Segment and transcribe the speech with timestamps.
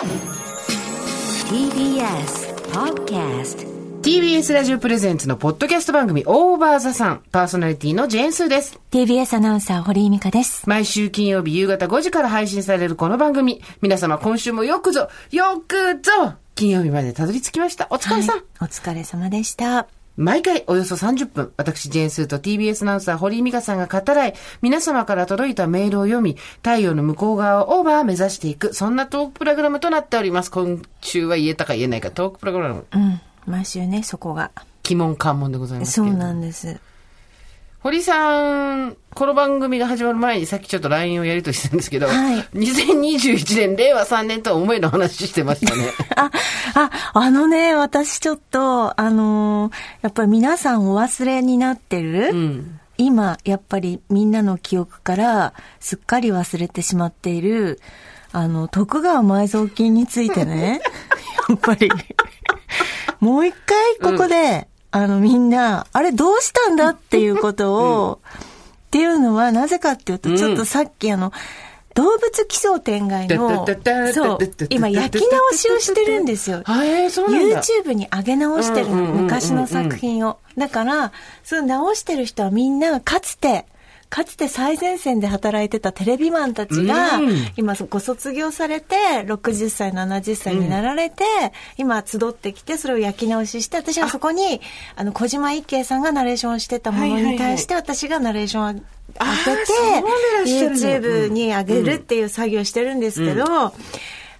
[0.00, 0.16] TBS
[2.72, 3.68] Podcast
[4.00, 7.22] TBS ラジオプレゼンツのポッドキャスト番組オーバーザさん。
[7.30, 8.80] パーソナリティのジェーンスーです。
[8.90, 10.66] TBS アナウンサー、堀井美香です。
[10.66, 13.60] 毎週金曜日夕方5時から配信されるこの番組。
[13.82, 17.86] 皆様今週もよくぞ、よくぞ、金曜日までたどり着きました。
[17.90, 18.36] お疲れさん。
[18.36, 19.86] はいお疲れ様でした。
[20.20, 30.50] 毎回およそ30分、私、ジェーンスーと TBS アナウンサー、堀井美香さんが語らい、皆様から届いたメールを読み、太陽の向こう側をオーバー目指していく、そんなトークプログラムとなっております。
[30.50, 33.20] 今週は言えたか言えないか、トークプログラム、うん。
[33.46, 34.50] 毎週ね、そこが。
[34.86, 36.78] 鬼門関門でございますけそうなんです。
[37.82, 42.40] 堀さん、この番組が始まる前にさっきちょっと LINE をやりとりしたんですけど、はい。
[42.52, 45.88] 2021年、令和3年とは思えの話してましたね。
[46.14, 46.30] あ、
[46.74, 49.72] あ、あのね、私ちょっと、あのー
[50.02, 52.80] やっぱり皆さんお忘れになってる、うん。
[52.98, 57.80] 今、やっぱりみんなの記憶からすっかり忘れてしまっている、
[58.32, 60.82] あの、徳川埋蔵金についてね、
[61.48, 61.90] やっぱり、
[63.20, 68.20] もう一回ここで、あの、みんな、あれどうしたんだっていうことを、
[68.88, 71.32] っていうのはなぜかっていうと、ちょっとさっきあの、
[71.94, 73.66] 動物奇想天外の、
[74.12, 74.38] そう、
[74.70, 76.62] 今焼き直しをしてるんですよ。
[77.28, 80.38] YouTube に上げ直してるの、うんうんうんうん昔の作品を。
[80.56, 81.12] だから、
[81.44, 83.66] その直してる人はみんな、かつて、
[84.10, 87.36] かつて最前線で働いてたテレビマンたちが、うん。
[87.56, 91.24] 今ご卒業されて、60歳、70歳になられて、
[91.78, 94.60] 今集ってきて、それを焼き直しして、私はそこに、
[94.96, 101.28] あの、小島一慶さんがナレーションしてたものに対して、私がナレーションを当て、らっしゃるの。
[101.28, 103.44] YouTube に上げるっていう作業してるんですけど、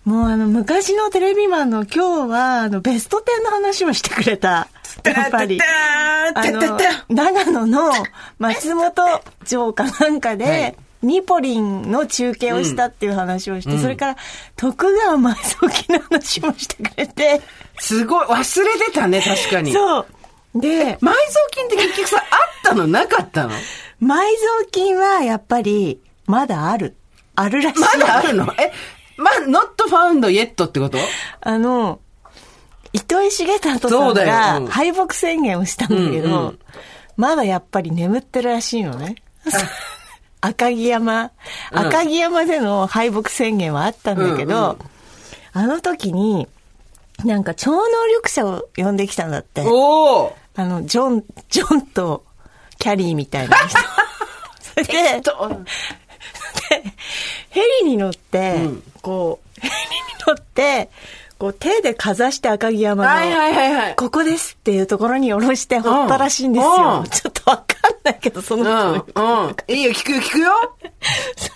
[0.05, 4.69] もうあの、昔のテレビマンの今日は、あの、ベスト10の話をしてくれた。
[5.05, 5.59] やっぱり。
[5.63, 7.93] あの、長野の
[8.39, 8.93] 松本
[9.45, 14.17] 城かなんかはいで、ミポリンの中継をしたっていう話をして、それから
[14.57, 17.41] 徳川埋蔵金の話もしてくれて、
[17.79, 19.73] すごい、忘れてたね、確かに。
[19.73, 20.07] 埋そう。
[20.61, 21.13] で、蔵
[21.53, 22.87] 金って結局さ、あったの？
[22.87, 23.51] なかったの？
[24.03, 24.21] 埋蔵
[24.71, 26.97] 金はやっぱり、まだある。
[27.37, 27.81] あるらしい。
[27.81, 28.53] まだあるの？
[28.59, 28.73] え、
[29.21, 30.99] ま、not found yet ってこと？
[31.41, 32.01] あの、
[32.93, 34.67] 糸井重里さんがうん。
[34.67, 36.59] 敗北宣言をしたんだけど、うんうん。
[37.17, 39.17] まだやっぱり眠ってるらしいのね。
[40.41, 41.31] 赤城山、
[41.73, 41.79] うん。
[41.79, 44.79] 赤城山での敗北宣言はあったんだけど、
[45.53, 46.49] あの時に、
[47.25, 47.83] なんか超能
[48.15, 49.63] 力者を呼んできたんだって。
[49.63, 52.25] おおあの、ジョン、ジョンと
[52.79, 53.79] キャリーみたいな人。
[54.85, 55.23] それで、
[56.55, 56.61] と、
[57.51, 59.77] ヘリに乗って、うんこう、ヘリに
[60.27, 60.91] 乗って、
[61.39, 63.97] こう手でかざして赤城山の、はいはいはいはい。
[63.97, 67.05] ここですっていうところに下ろしてほったらしいんですうよん。
[67.09, 69.57] ちょっとわかんないけど、その人、うん、うん。
[69.69, 70.53] いいよ、聞くよ、聞くよ。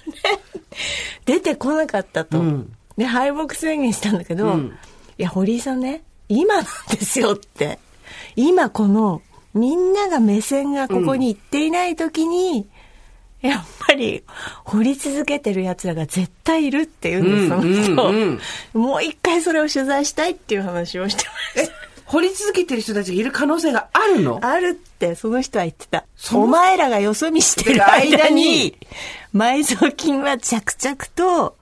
[1.27, 2.39] 出てこなかったと。
[2.39, 4.79] うんで、敗北宣言したんだけど、うん
[5.19, 7.79] いや、堀井さんね、今なんですよって。
[8.37, 9.21] 今この、
[9.53, 12.67] みんなが目線がここに行っていない時に、
[13.45, 14.25] やっぱり、
[14.65, 18.09] 掘り続けてる奴らが絶対いるって言うんです、その人。
[18.09, 18.41] うんうん
[18.73, 21.25] もう一回それを取材したいっていう話をして
[21.57, 21.75] ました。
[22.07, 24.39] 掘り続けてる人たちがいる可能性があるの？
[24.43, 26.05] あるって、その人は言ってた。
[26.33, 28.77] お前らがよそ見してる間に、
[29.35, 31.57] 埋蔵金は着々と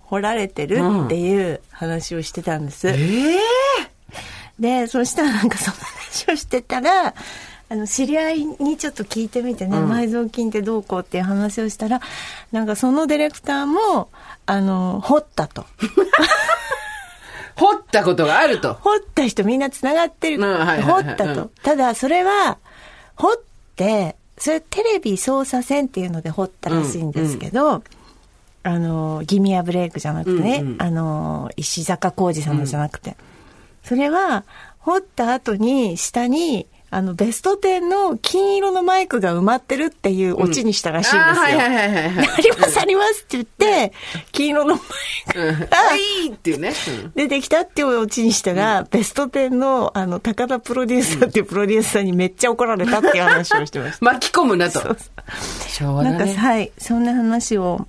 [0.00, 2.88] 掘られてるっていう話をしてたんです。
[2.88, 3.40] ええ
[4.58, 7.14] で、そしたらなんかその話をしてたら、
[7.68, 12.00] あの、知り合いにちょっと聞いてみてね、うん埋蔵金ってどうこうっていう話をしたら、
[12.52, 14.10] なんかそのディレクターも、
[14.46, 15.64] あの、掘ったと。
[17.56, 18.74] 掘ったことがあると。
[18.82, 20.38] 掘った人みんな繋がってる。
[20.38, 21.42] うんはいはい掘はいったと。
[21.42, 22.58] うんただ、それは、
[23.16, 23.36] 掘っ
[23.76, 27.82] て、それテレビ操作線っていうので掘ったらしいんですけど、
[28.64, 33.16] あの、ギミアブレイクじゃなくてね、うんうんあの、石坂浩二さんのじゃなくて。
[33.84, 34.44] それは、
[34.78, 41.32] 掘った後に、下に、あの、ベスト10の金色のマイクが埋まってるっていうオチにしたらしいんですよ。
[41.32, 42.28] あーはいはいはいはいはい。
[42.38, 43.92] ありますありますって言って、
[44.30, 44.80] 金色のマイ
[45.32, 46.72] クうんいっていうね。
[46.88, 54.04] うん出てきたっていうオチにしたら、ベスト10の、あの、高田プロデューサーっていうプロデューサーにめっちゃ怒られたっていう話をしてました。
[54.04, 54.80] 巻き込むなと。
[54.80, 54.96] そう
[55.68, 56.18] 昭和だね。
[56.18, 57.86] なんかさ、はい、そんな話を、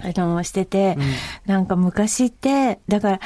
[0.00, 0.98] あの、してて、
[1.46, 3.20] なんか昔って、だから、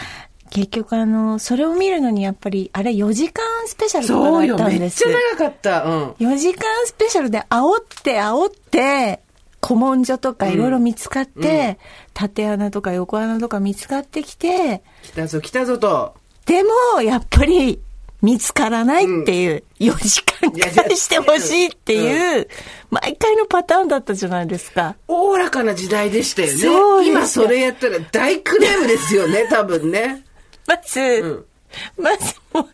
[0.51, 5.85] 結局あの、それを見るのにやっぱり、あれ4時間スペシャルとかだそうよ、ったんですめっちゃ長かった。
[5.85, 6.11] うん。
[6.13, 9.21] 4時間スペシャルで煽って煽って、
[9.65, 11.79] 古文書とかいろいろ見つかって、
[12.15, 16.15] 縦穴とか横穴とか見つかってきて、来たぞ、来たぞと。
[16.47, 16.63] で
[16.95, 17.81] も、やっぱり、
[18.21, 22.49] 見つからないっていう、4時間返してほしいっていう、
[22.91, 24.97] 毎回のパターンだったじゃないですか。
[25.07, 26.55] おおらかな時代でしたよね。
[26.55, 30.25] そう今それやったら大クレームですよね、多分ね。
[30.67, 31.47] まず、
[31.99, 32.67] まずもう、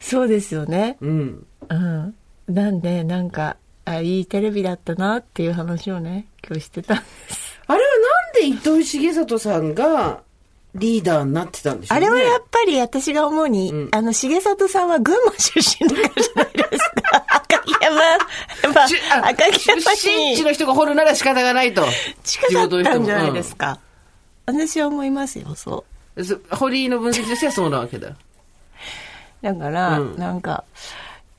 [0.00, 0.96] そうですよね。
[1.00, 1.46] うん。
[1.68, 2.14] うん。
[2.48, 7.60] なんで、なんか、あ、いいテレビだったなっていう話をね、今日してたんです。
[7.66, 7.86] あれは
[8.44, 10.20] なんで糸井重里さんが
[10.74, 12.06] リーダーになってたんでしょうね。
[12.06, 17.24] あれはやっぱり私が思うに、あの、重里さんは群馬出身だからじゃないですか？
[17.48, 21.84] 赤城山、赤城山出身地にの人が掘るなら仕方がないと。
[22.24, 23.78] 近かったんじゃないですか。
[24.46, 25.84] 私は思いますよ、そ
[26.16, 26.24] う。
[26.50, 28.10] 堀井の分析としてはそうなわけだ。
[29.46, 30.64] だから、うんなんか、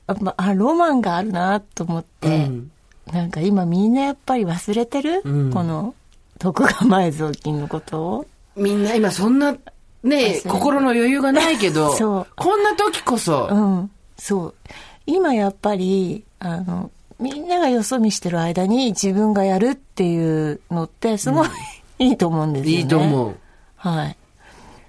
[0.06, 2.70] あ,、まあ、ロマンがあるなと思って、うん
[3.12, 5.94] なんか今みんなやっぱり忘れてる、うんこの
[6.38, 6.74] 徳川
[7.10, 8.26] 埋蔵金のことを？
[8.54, 9.56] みんな今そんな、
[10.02, 14.54] ね心の余裕がないけど、 そうこんな時こそ、うん、そう。
[15.06, 21.48] 今やっぱり、あの、みんながよそ見してる間に自分がやるっていうのってすごい、
[21.98, 22.78] いいと思うんですよね。
[22.82, 23.36] いいと思う。
[23.76, 24.16] はい。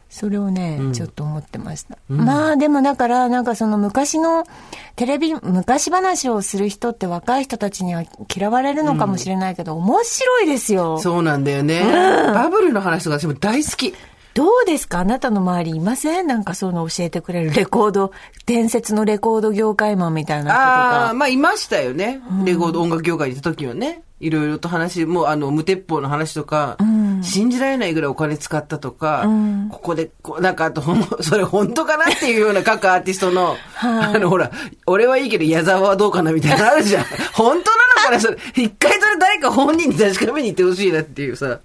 [0.10, 1.98] それをね、うんちょっと思ってました。
[2.08, 4.44] まあでもだから、なんかその昔の
[4.96, 8.04] テレビ、昔話をする人って若い人たちには
[8.36, 10.98] 嫌われるのかもしれないけど、面白いですよ。
[10.98, 11.84] そうなんだよね。
[12.34, 13.94] バブルの話とか私も大好き。
[14.34, 15.00] どうですか？
[15.00, 16.28] あなたの周りいません？
[16.28, 18.12] なんかそういうの教えてくれるレコード、
[18.46, 21.14] 伝説のレコード業界マンみたいな人とああ、か。
[21.14, 22.22] まあいましたよね。
[22.46, 24.02] レコード音楽業界にいた時はね。
[24.22, 26.76] いろいろと話、もうあの、無鉄砲の話とか、
[27.22, 29.26] 信じられないぐらいお金使ったとか、
[29.72, 30.84] ここで、こうなんかあと、
[31.22, 34.16] それ本当かなっていうような各アーティストの、はい。
[34.16, 34.52] あの、ほら、
[34.86, 37.06] 俺はいいけど矢沢はどうかなみたいなのあるじゃん。
[37.34, 37.64] 本当なの
[38.06, 41.60] かなそれ、一回それ誰か本人に確かめに行ってほしいなっていうさ、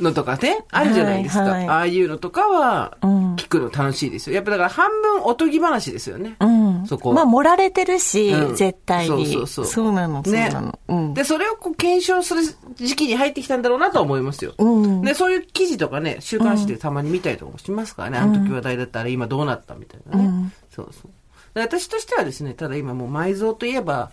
[0.00, 1.42] のとかね、あるじゃないですか。
[1.42, 4.34] はいはいああいうのとかは、うん聞くの楽しいですよ。
[4.34, 6.36] やっぱだから半分おとぎ話ですよね。
[6.40, 6.86] うん。
[6.86, 9.26] そこまあ、盛られてるし、うん絶対に。
[9.26, 10.78] そうそうそうなの、そうねなの。
[10.88, 11.14] うん。
[11.14, 12.42] で、それをこう検証する
[12.76, 14.54] 時期に入ってきたんだろうなとは思いますよ。
[14.58, 20.24] うんで、そういう記事とかね、週刊誌でたまに見たりとかもしますからね、あの時話題だったら今どうなったみたいなね。
[20.24, 21.10] うんそうそう。
[21.54, 24.10] で私としてはですね、ただ今もう埋蔵といえば、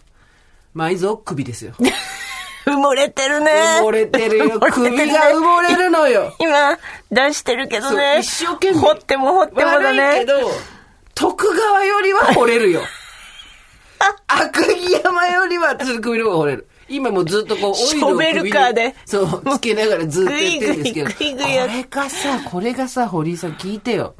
[0.76, 1.74] 埋蔵首ですよ。
[2.66, 3.52] 埋もれてるね。
[3.80, 4.60] 埋もれてるよ。
[4.60, 6.34] 首が埋もれるのよ。
[6.40, 6.78] 今、
[7.12, 8.20] 出してるけどね。
[8.20, 8.80] 一生懸命。
[8.80, 10.26] 掘っても掘ってもだ悪いけね。
[10.26, 10.34] ど、
[11.16, 12.82] 徳川よりは掘れるよ。
[14.28, 16.68] 赤城山よりは首の方が掘れる。
[16.90, 21.06] 今もうずっとこう、オイルを首にショベルカーでそう、つけながらずっとやってるんですけど。
[21.08, 24.16] グイグイグイこれがさ、これがさ、堀井さん聞いてよ。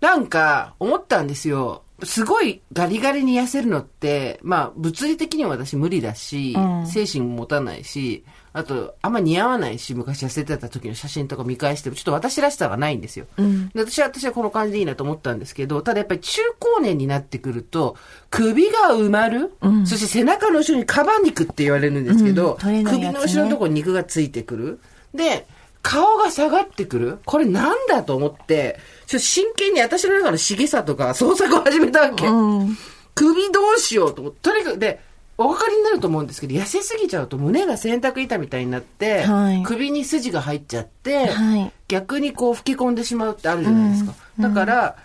[0.00, 1.82] なんか、思ったんですよ。
[2.02, 6.86] すごいガリガリに痩せるのって、まあ、物理的には私無理だし、うん。
[6.86, 13.26] 精神も持たないし、あと、あんま似合わないし、昔痩せてた時の写真とか見返しても、ちょっと私らしさがないんですよ。
[13.74, 17.96] で私は、私はこの感じでいいなと思ったんですけど、ただやっぱり中高年になってくると、
[18.30, 19.52] 首が埋まる、
[19.84, 22.84] そして背中の後ろにカバ肉って言われるんですけど、ね。
[22.84, 24.80] 首の後ろのところに肉がついてくる。
[25.14, 25.46] で、
[25.82, 27.18] 顔が下がってくる？
[27.24, 32.26] これなんだと思って、ちょ真剣に私の中の茂さとか創作を始めたわけ。
[32.26, 32.76] うん。
[33.14, 35.00] 首どうしようと思って、とにかく、で、
[35.36, 44.14] お分かりになると思うんですけど、痩せすぎちゃうと胸が洗濯板みたいになって、はい首に筋が入っちゃって、はい逆にこう吹き込んでしまうってあるじゃないですか。
[44.38, 44.96] だから、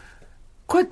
[0.67, 0.91] これ考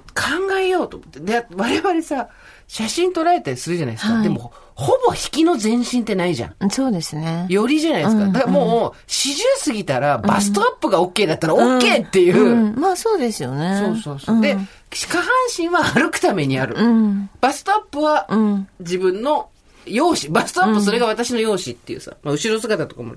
[0.59, 1.19] えようと思って。
[1.19, 2.29] で、我々さ、
[2.73, 4.13] 写真撮られたりするじゃないですか。
[4.13, 6.71] はいでも、ほぼ引きの全身ってないじゃん。
[6.71, 7.45] そうですね。
[7.47, 8.25] よりじゃないですか。
[8.25, 12.41] だからもう、四十過ぎたら、バストアップが OK だったら OK っていう。
[12.41, 12.75] うん。
[12.75, 13.79] まあそうですよね。
[13.79, 14.41] そうそうそう。
[14.41, 14.57] で、
[14.91, 16.75] 下半身は歩くためにある。
[16.75, 17.29] うん。
[17.41, 18.67] バストアップはうん。
[18.79, 19.49] 自分の
[19.85, 20.33] 容姿。
[20.33, 22.17] バストアップそれが私の容姿っていうさ。
[22.23, 23.13] まあ、後ろ姿とかも。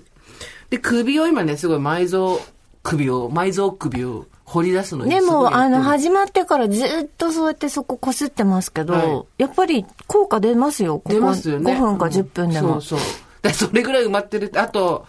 [0.69, 2.45] で、首を今ね、すごい埋蔵
[2.83, 10.99] 首を、埋蔵首を掘り出すのにですも、あの、始まってからずっとそうやってそここすってますけど、はいやっぱり効果出ますよ。
[10.99, 11.73] ここ出ますよね。
[11.75, 12.81] 5分か10分でも。
[12.81, 13.09] そうそう。
[13.43, 14.61] だからそれぐらい埋まってるって。
[14.61, 15.07] あと、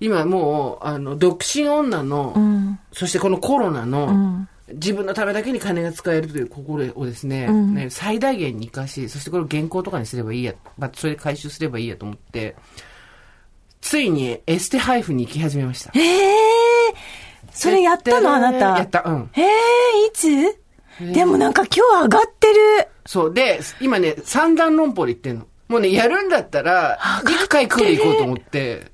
[0.00, 2.78] 今もう、あの、独身女の、うん。
[2.92, 12.56] そしてこのコロナの、ん自分のためだけに金が使えるという心をですね,、んね最大限に生かし、そしてこれを原稿とかにすればいいや、まあ、それで回収すればいいやと思って、
[13.80, 15.92] ついにエステ配布に行き始めました。
[15.94, 17.21] ええ
[17.52, 18.58] それやったのあなた。
[18.78, 19.30] やった、うん。
[19.36, 19.46] ええ
[20.06, 21.12] いつ？
[21.14, 22.54] でもなんか今日上がってる。
[23.06, 23.34] そう。
[23.34, 25.46] で、今ね、三段論法で言ってんの。
[25.68, 28.92] もうね、やるんだったら、陸海空で行こうと思って、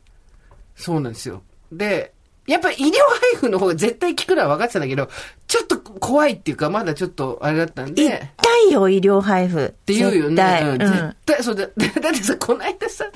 [0.77, 1.43] そうなんですよ。
[1.73, 2.12] で、
[2.47, 2.93] やっぱり医療
[3.33, 5.09] 配布の方が絶対効くのは分かってたんだけど、
[5.47, 8.05] ちょっと怖いっていうか、まだちょっとあれだったんで、
[8.38, 9.61] 痛いよ、医療配布。
[9.65, 10.37] っって言うよね。
[10.37, 10.62] 絶対。
[10.62, 11.67] うんうん絶対、そうだ。
[12.00, 13.11] だってさ、この間さ、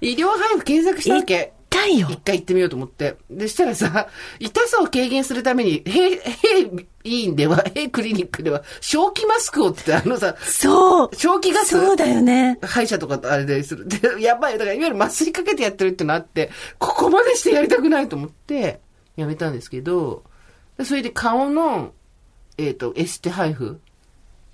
[0.00, 1.52] 医療配布検索したわけ。
[1.70, 2.08] 痛痛いよ。
[2.10, 3.16] 一回行ってみようと思って。
[3.30, 4.08] で、したらさ、
[4.38, 6.18] 痛さを軽減するために、へい、へ
[7.04, 11.10] い、いいんでは、へいクリニックでは、正気マスクをって、あのさ、そう。
[11.14, 12.58] 正気ガスそうだよね。
[12.62, 13.86] 歯医者とかとあれでする。
[13.86, 14.54] で、やばい。
[14.54, 18.80] だから、いわゆる麻酔かけてやってるってのあって、ここまでしてやりたくないと思って、
[19.16, 20.24] やめたんですけど、
[20.76, 21.92] でそれで顔の、
[22.56, 23.80] えっ、と、エステ配布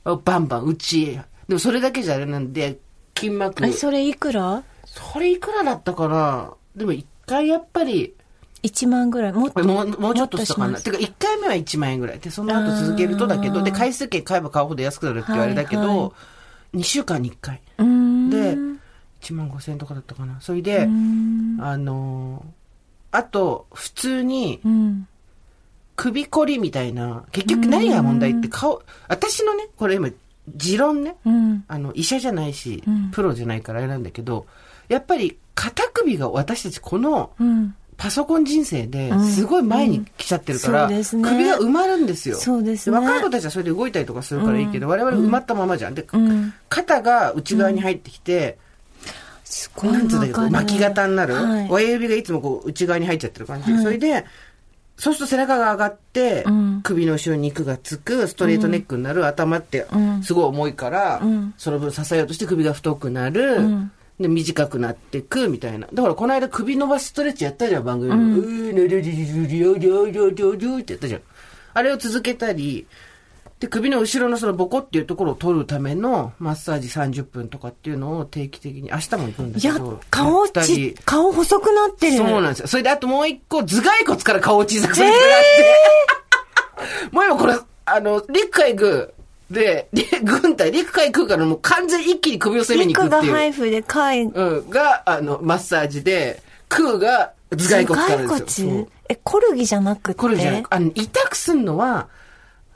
[0.04, 1.22] をバンバン、うちへ。
[1.48, 2.78] でもそれだけじゃあれなんで、
[3.16, 3.64] 筋膜。
[3.66, 4.62] え、それいくら？
[4.86, 6.54] それいくらだったかな？
[6.76, 8.14] でも一回やっぱり、
[8.62, 9.32] ?1 万ぐらい。
[9.32, 9.64] もっと。
[9.64, 10.80] もう、もうちょっとしたかな。
[10.80, 12.18] てか、一回目は1万円ぐらい。
[12.18, 16.14] で、その後続けるとだけど、で、回数券買えば買うほど安くなるって言われたけはいはど、
[16.74, 17.60] 2週間に1回。
[17.78, 17.84] で、
[19.20, 20.40] 1万5千円とかだったかな。
[20.40, 20.86] それで、あ
[21.76, 22.64] のー
[23.14, 25.06] あと、普通にうん。
[25.96, 30.10] 首こりみたいな、結局何が問題って顔、私のね、これ今、
[30.48, 31.64] 持論ね、うん。
[31.68, 34.46] あの、医者じゃないしうん、プロじゃないからあれなんだけど、
[34.88, 37.74] やっぱり肩首が私たちこの、うん。
[37.96, 39.24] パソコン人生でうん。
[39.24, 42.36] すごい前に来ちゃってるから、首が埋まるんですよ。
[42.36, 42.96] そうですね。
[42.98, 45.94] 若い子たちはそれで動いたりとかするからいいけど、我々埋まったままじゃん。
[45.94, 46.52] で、うん。
[46.68, 48.58] 肩が内側に入ってきて、
[49.44, 51.68] すごいなんつうんだけど、巻き型になる、はい。
[51.70, 53.70] 親指がいつもこう内側に入っちゃってる感じ。
[53.70, 53.82] はい。
[53.82, 54.24] それで、
[54.96, 56.80] そうすると背中が上がって、うん。
[56.82, 60.22] 首の後ろに肉がつく、ストレートネックになる、頭ってうん。
[60.24, 61.54] すごい重いから、うん。
[61.56, 65.88] その分支えようとして首が太くなる、んで、短くなってく、みたいな。
[65.92, 68.16] だからこの間首伸ばしストレッチやったじゃん、番組で。
[68.16, 71.20] うー、ぬるりりりりょりょりょりょりょってやったじゃん。
[71.74, 72.86] あれを続けたり、
[73.58, 82.16] で、首の後ろのそのボコっていうところを取るためのマッサージ30分とかっていうのを定期的に、明日も行くんだけど。、顔やったりち、顔細くなってる。
[82.18, 82.66] そうなんですよ。
[82.68, 85.42] それであともう一個、頭蓋骨から顔を小さくするってのがあっ
[87.08, 87.10] て。
[87.16, 89.10] もう今これ、あの、陸海軍
[89.54, 93.32] で、り軍隊、陸海空からもう完全に一気に首を攻めに行くっていう。
[93.32, 98.68] 配布で、貝、うん、が、あの、マッサージで、空が頭蓋骨からですよ。
[98.68, 98.86] 頭蓋骨？
[99.08, 100.18] え、コルギじゃなくて？
[100.18, 102.08] これじゃなく、あの、痛くすんのは、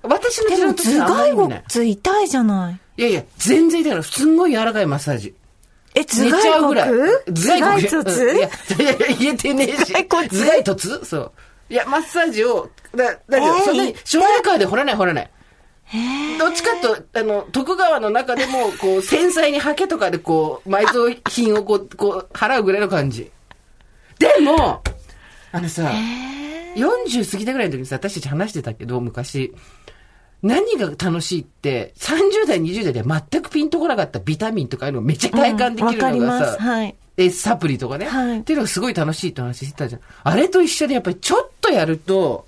[0.03, 1.35] 私の頭蓋。
[1.35, 2.81] 骨痛いじゃない？
[2.97, 4.03] いやいや、全然痛いの。
[4.03, 5.35] すんごい柔らかいマッサージ。
[5.95, 6.89] え、寝頭ちゃうぐらい。
[6.89, 7.89] 蓋骨？
[7.89, 9.93] 頭蓋うんい骨や、いやいや、言えてねえし。
[9.93, 10.63] 頭蓋骨？
[10.63, 11.05] 頭蓋骨？
[11.05, 11.33] そう。
[11.71, 15.31] いや、マッサージを、だ、だけど、えーそんなに、醤油川で掘らない掘らない。
[16.39, 23.31] どっちかと、あの、徳川の中でも、こう、繊細にハケとかで、こう、埋蔵品をこう、こう、払うぐらいの感じ。
[24.19, 24.83] でも、
[25.53, 25.91] あのさ、
[26.77, 29.55] 40過ぎたぐらいの時にさ、私たち話してたけど、昔、
[30.43, 36.53] 何が楽しいって、30代、20代では全くピンとこなかったビタミンとかいうのをめっちゃ体感できわるのがかります。
[36.57, 36.95] さ、はい。
[37.17, 38.07] え、サプリとかね。
[38.07, 40.01] はいっていうのがすごい楽しいって話してたじゃん。
[40.23, 42.47] あれと一緒でやっぱりちょっとやると、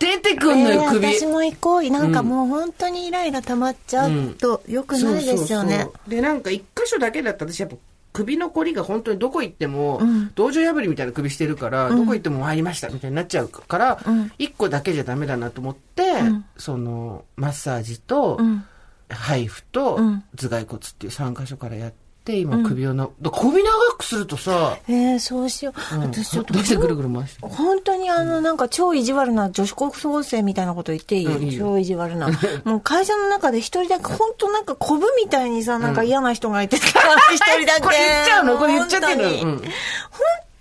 [0.00, 1.18] 出てくんのよ、えー首。
[1.18, 1.90] 私も行こう。
[1.90, 5.86] なんかもう本当にイライラ溜まっちゃうと良くないですよね。
[6.08, 7.76] で、なんか一箇所だけだったら私やっぱ
[8.12, 18.64] 首のこりが本当にどこ行っても、ん道場破りみたいな首してるから、どこ行っても参りましたみたいになっちゃうからうん、一、個だけじゃダメだなと思って、んその、マッサージと、うん。
[19.12, 25.96] 配布とうん頭蓋骨っていう3箇所からやって、今首をの、だから首長くするとさ、えー、そうしよう。
[25.96, 26.02] うん。
[26.02, 27.46] 私ちょっとどうしてぐるぐる回して。
[27.46, 32.28] 本当にあの、なんか超意地悪な女子高校生みたいなこと言っていい、うん超意地悪な。
[32.64, 37.00] もう会社の中で一人だけ、本当なんかコブみたいにさ、なんか嫌な人がいてさ、
[37.34, 37.82] 一人だけ。
[37.82, 38.58] これ言っちゃうの？
[38.58, 39.22] これ言っちゃってるの？
[39.22, 39.42] 本当に。
[39.42, 39.50] うん。
[39.50, 39.60] 本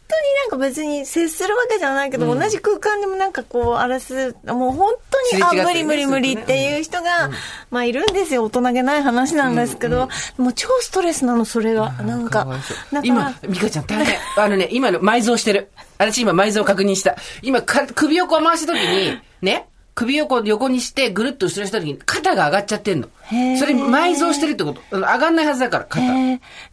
[0.08, 7.30] 当になんか別に接するわけじゃないけど、同じ空間でもなんかこう、あらす、もう本当に、あ、無理無理無理っていう人が、
[7.72, 8.44] まあいるんですよ。
[8.44, 11.92] 大人げない話なんですけど、もう超ストレスなの、それが。
[12.04, 12.48] なんか。
[13.04, 14.18] 今、美香ちゃん大変。
[14.38, 15.72] あのね、今の埋蔵してる。
[15.98, 17.16] 私今埋蔵確認した。
[17.42, 23.10] 今か、首をこう回した時に、 ね、首をこう横にしてぐるっと後ろにした時に肩が上がっちゃってんの。
[23.60, 24.82] それ埋蔵してるってこと。
[24.92, 26.06] 上がんないはずだから、肩。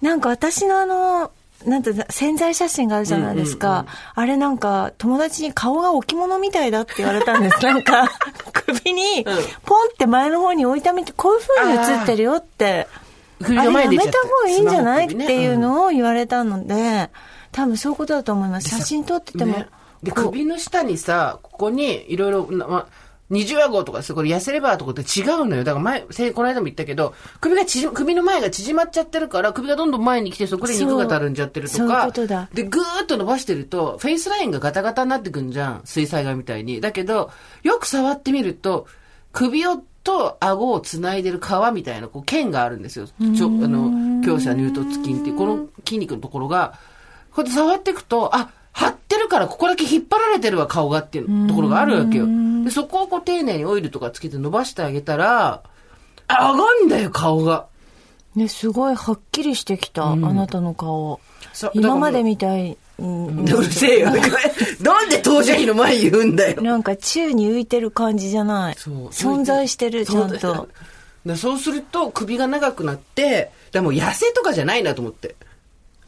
[0.01, 1.33] なんか私のあの、
[1.67, 3.87] なんて潜在写真があるじゃないですか。
[4.15, 7.59] あれなんか、友達に顔が置物みたいだって言われたんです。
[7.67, 8.09] なんか、
[8.53, 9.25] 首に、
[9.65, 12.87] ポンって前の方に置いたみて、こういう風に映ってるよって。
[13.43, 17.11] 首あれやめた方がいいんじゃない、っていうのを言われたので、
[17.51, 18.69] 多分そういうことだと思います。
[18.69, 19.53] 写真撮ってても。
[19.55, 19.67] ね
[20.03, 22.49] で、首の下にさ、ここにいろいろ、
[23.31, 25.65] 20話号とかさ、これ痩せレバーとかって違うのよ。
[25.65, 35.81] だから前、せこの間も言ったけど、首が縮、首の前が縮まっちゃってるから、首がどんどん前に来て、そこで肉がたるんじゃってるとそうそういうとだで、ぐーっと伸ばしてると、フェイスラインがガタガタになってくんじゃん。
[35.85, 36.81] 水彩画みたいに。
[36.81, 37.31] だけど、
[37.63, 38.87] よく触ってみると、
[39.33, 43.07] 首をと顎をつないでる皮みたいな、こう、腱があるんですよ。
[43.07, 46.79] ちょ、あの、強者乳突筋っていう、この筋肉のところが、
[47.33, 52.27] こうやって触っていくと、あ、張ってるからここだけ引っ張られてるわ、顔がっていうところがあるわけよ。
[52.65, 55.63] で、そこをこう丁寧にオイルとかつけて伸ばしてあげたら、
[56.29, 57.67] あ上がんだよ、顔が。
[58.35, 61.21] ね、すごいはっきりしてきた、あなたの顔。
[61.73, 64.11] 今までみたいうるせえよ。
[64.81, 66.61] なんで当社費の前に言うんだよ。
[66.61, 68.75] なんか宙に浮いてる感じじゃない。
[68.75, 70.69] 存在してる、ちゃんと。
[71.25, 75.35] だそうすると首が長くなって、だもう痩せとかじゃないなと思って。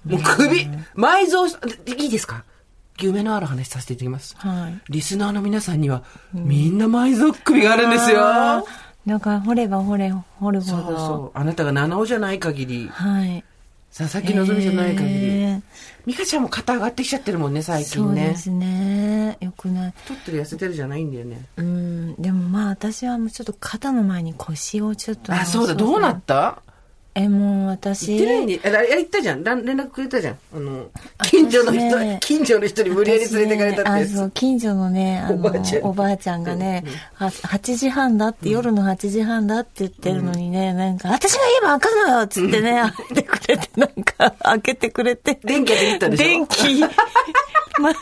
[0.05, 1.57] もう首、埋蔵し、
[1.99, 2.45] いいですか？
[3.07, 4.35] 夢のある話させていただきます。
[4.39, 4.81] はい。
[4.91, 6.03] リスナーの皆さんには、
[6.33, 8.65] みんな埋蔵首があるんですよ。
[9.07, 10.97] だから掘れば掘れ、掘るほそうど。
[10.99, 11.39] そう。
[11.39, 13.45] あなたが七尾じゃない限り、はい。
[13.97, 15.15] 佐々木希じゃない限り。
[15.15, 15.63] へー
[16.07, 18.21] 美香ちゃんも肩上がってきちゃってるもんね、最近ね。
[18.23, 19.39] そうですね。
[19.41, 19.95] よくない。
[20.05, 21.47] 太ってる痩せてるじゃないんだよね。
[21.57, 22.15] うん。
[22.17, 25.33] でもまあ私はもうちょっと肩の前に腰をちょっと。
[25.33, 26.63] あ、そうだ、どうなった？
[27.19, 28.17] え、もう私。
[28.17, 29.43] 言ってないんで、あ、言ったじゃん。
[29.43, 30.39] ら連絡くれたじゃん。
[30.55, 30.87] あの、
[31.25, 34.35] 近所の人、私ね近所の人に無理やり連れてかれたってねあ、そう、つ。
[34.35, 36.85] 近所のね、あの、おばあちゃんおばあちゃんがね、
[37.19, 45.39] あ8時半だって、夜の8時半だって言ってるのにね、なんか、私が言えば開かんのよっつってね、開けてくれて、なんか、開けてくれて。
[45.43, 46.85] 電気当てに行ったでしょ電気。
[47.81, 47.93] ま、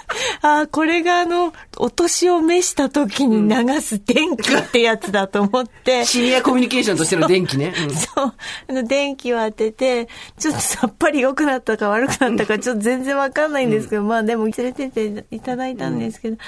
[0.42, 7.75] あ、これがあの、お年を召した時に流す電気ってやつだと思って、シニアコミュニケーションとしての電気ね。
[7.78, 8.35] うんそう。
[8.68, 10.08] あの、電気を当てて、
[10.38, 16.38] ちょっとさっぱり良くなったか悪くなったか、ちょっと全然わかんないんですけど、まあでも連れてっていただいたんですけど、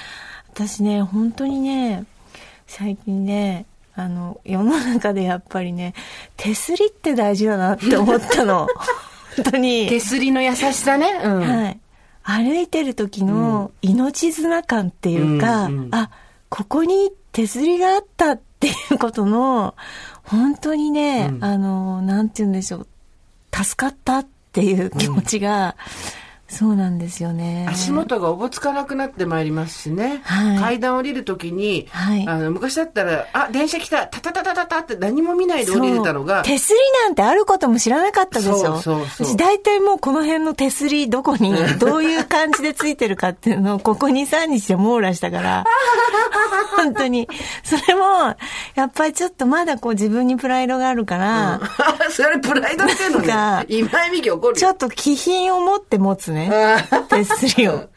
[0.53, 2.05] 私ね、本当にね、
[2.67, 5.95] 最近ね、あの、世の中でやっぱりね、
[6.37, 8.67] 手すりって大事だなって思ったの。
[9.37, 9.89] 本当に。
[9.89, 11.21] 手すりの優しさね。
[11.25, 11.41] うん。
[11.41, 11.81] はい。
[12.23, 16.11] 歩いてる時の命綱感っていうか、うんうんあ、
[16.49, 19.75] ここに手すりがあったっていうことの、
[20.29, 21.45] 本当にね、うん。
[21.45, 22.87] あの、なんて言うんでしょう、
[23.53, 25.77] 助かったっていう気持ちが、
[26.49, 27.67] そうなんですよね。
[27.69, 30.23] 足元がおぼつかなくなってまいりますしね。
[30.25, 45.65] はい階段降りるときに、はいあの昔だったら、あ、電車来た、タタタタタタって何も見ないで降りれたのが、手すりなんてあることも知らなかったでしょそうそうそう私大体もうこの辺の手すりどこに どういう感じでついてるかっていうのをここ2、3日で網羅したから、
[46.77, 47.29] 本当に。
[47.63, 48.35] それも、
[48.75, 51.61] やっぱりちょっとまだこう自分にプライドがあるから、
[52.11, 53.67] それプライドっていうのね。
[53.69, 54.55] 今井美樹怒るよ。
[54.55, 56.38] ちょっと気品を持って持つね。
[57.11, 57.89] 手すりを。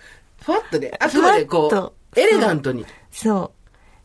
[0.41, 2.85] ふわっとね、あくまでこう、エレガントに。
[3.11, 3.51] そ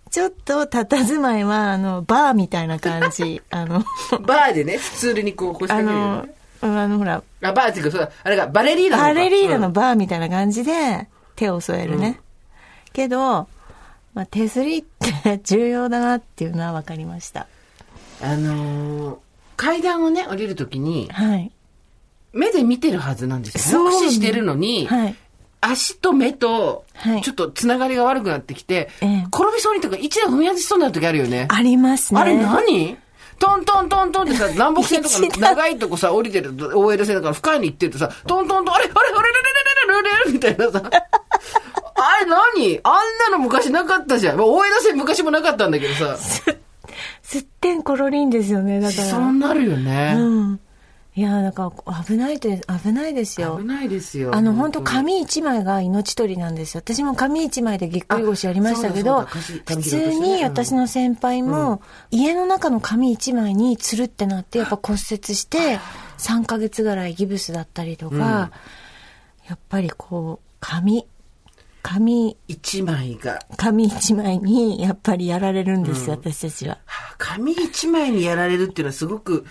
[0.07, 0.11] う。
[0.11, 3.43] ちょっと佇まいは、あの、バーみたいな感じ。
[3.51, 3.85] あの、
[4.21, 12.21] バーでね、普通にこう腰あ掛けるあの、ほら、あ、バーっていうか、そうだ、あれがバレリーナのかバレリーナのうんバーみたいな感じで手を添えるね。
[12.93, 13.49] けど、
[14.15, 17.47] まあ、手すりって 重要だなっていうのは分かりました。
[18.23, 19.17] あのー
[19.57, 21.51] 階段をね、降りるときに、はい。
[22.37, 23.85] 目で見てるはずなんですよ。
[23.85, 25.17] 目視してるのに、はい。
[25.61, 31.49] 足と目とはい、ちょっとつながりが悪くなってきて、ええ転びそうにとか、一段踏み外しそうになる時あるよね。
[31.51, 32.21] ありますね。
[32.21, 32.97] あれ何？
[33.39, 38.85] トントントントンってさ、 南北線とか長いとこさ、降りてると、OL 線だから深いに行ってるとさ、トントントン、あれ？
[38.85, 38.93] あれ？
[38.95, 39.09] あれ？
[39.09, 39.29] あれ？
[39.89, 39.99] あれ？
[39.99, 40.11] あれ？
[40.11, 40.33] あれ？
[40.33, 40.83] みたいなさ。
[41.99, 42.81] あれ何？
[42.83, 42.93] あん
[43.33, 44.37] なの昔なかったじゃん。
[44.37, 46.17] まあ OL 線昔もなかったんだけどさ。
[47.23, 49.09] すってんころりんですよね、だから。
[49.09, 50.15] そうなるよね。
[50.17, 50.61] うん。
[51.17, 53.65] いや、だから危ないで、危ないですよ危。
[53.65, 54.35] ないですよ。
[54.35, 56.81] あの、本当に紙一枚が命取りなんですよ。
[56.81, 65.81] 私も紙一枚でぎっくり腰やりましたけど、普通に私の先輩も、家の中の紙一枚につるってなって、やっぱ骨折して、
[66.19, 68.51] 3ヶ月ぐらいギブスだったりとか、
[69.49, 71.07] やっぱりこう、紙、
[71.81, 76.75] 紙、一枚が、紙一枚にやっぱりやられるんですよ、私たちは。
[76.85, 79.47] はあ紙一枚にやられるっていうのはすごく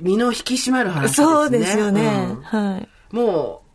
[0.00, 1.26] 身の引き締まる話ですね。
[1.26, 2.02] そうですよね。
[2.02, 2.88] うんはい。
[3.14, 3.68] もう、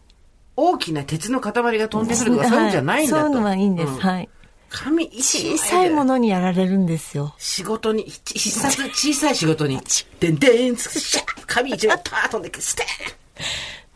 [0.56, 3.16] 大きな鉄の塊が飛んでくるとかそういうんじゃないんだと。
[3.16, 3.90] はいそういうのはいいんです。
[3.90, 4.30] うんはい。
[4.74, 7.36] 紙小さいものにやられるんですよ。
[7.38, 9.80] 仕事に、ひ必殺小さい仕事に、
[10.20, 12.84] でんでん、シャッ紙一枚パーッ飛んでくる、ステ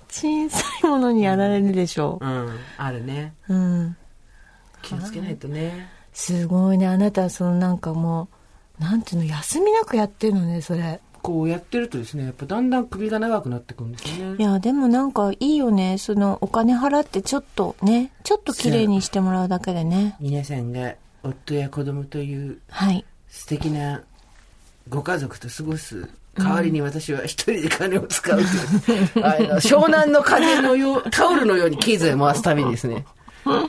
[0.08, 3.34] 小さいものにやられるでしょーンうん、あるね。
[3.50, 3.56] う。
[3.56, 3.98] うん。
[4.84, 5.90] 気をつけないとね。
[6.14, 6.88] すごいね。
[6.88, 8.30] あなた、そのなんかも
[8.80, 11.00] う、なんていうの、休みなくやってるのね、それ。
[11.22, 14.36] こうやってるとですね、やっぱだんだん首が長くなってくるんですよね。
[14.40, 15.98] いや、でもなんかいいよね。
[15.98, 20.16] その、お金払ってちょっとね、ちょっと綺麗にしてもらうだけでね。
[20.20, 23.06] 皆さんが夫や子供というはい。
[23.30, 24.04] 素敵な
[24.90, 33.06] ご家族と過ごす代わりに私は一人で金を使うという、 あの湘南の風のよう、タオルのように経済を回すためにですね、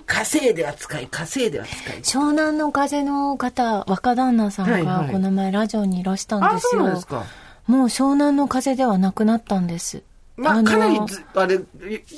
[0.06, 1.96] 稼いでは使い、稼いでは使い。
[2.02, 6.82] 湘南の風の方、若旦那さんがこの前ラジオにいらしたんあ、ですよ。
[7.66, 10.02] もう湘南の風ではなくなったんです。
[10.36, 11.60] まあ、のかなりず、あれ、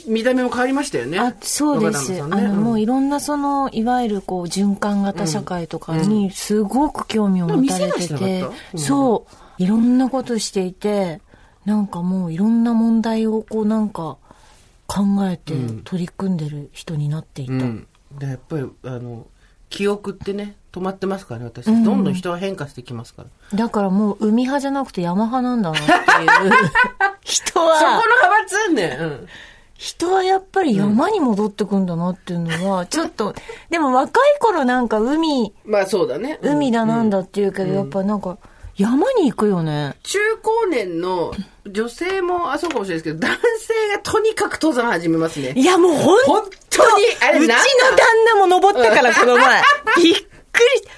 [0.06, 1.18] 見た目も変わりましたよね。
[1.18, 2.20] あそうです、ね。
[2.20, 8.78] あの、もううんいろんなそのいわゆるこう循環型社会とかにすごく興味を持たれててうん。
[8.78, 9.62] そう。
[9.62, 11.20] いろんなことしていて
[11.66, 14.16] なんかもういろんな問題をこうなんか
[14.90, 17.52] 考えて取り組んでる人になっていた。
[17.52, 17.86] うん。
[18.18, 19.28] で、やっぱり、あの、
[19.68, 21.84] 記憶ってね、止まってますからね、私たち。
[21.84, 23.22] どんどん人は変化してきますか
[23.52, 23.58] ら。
[23.58, 26.52] だからもう海派じゃなくて山派なんだなっていう。
[27.22, 28.98] 人 そこのは、派閥ね。
[29.00, 29.26] うん。
[29.74, 33.34] 人はやっぱり山に戻ってくんだなっていうのは、ちょっと、
[33.70, 36.40] でも若い頃なんか海、まあそうだね。
[36.42, 38.38] うん海だなんだって言うけど、やっぱなんか
[38.76, 39.94] 山に行くよね。
[40.02, 41.32] 中高年の
[41.70, 45.52] 女性も、あ、そうかもしれないですけど、男性がとにかく登山始めますね。
[45.56, 48.04] いやもう本本当に、あれうちの旦だ
[48.34, 49.62] 那も登ったから、 この前。
[50.02, 50.26] びっくり。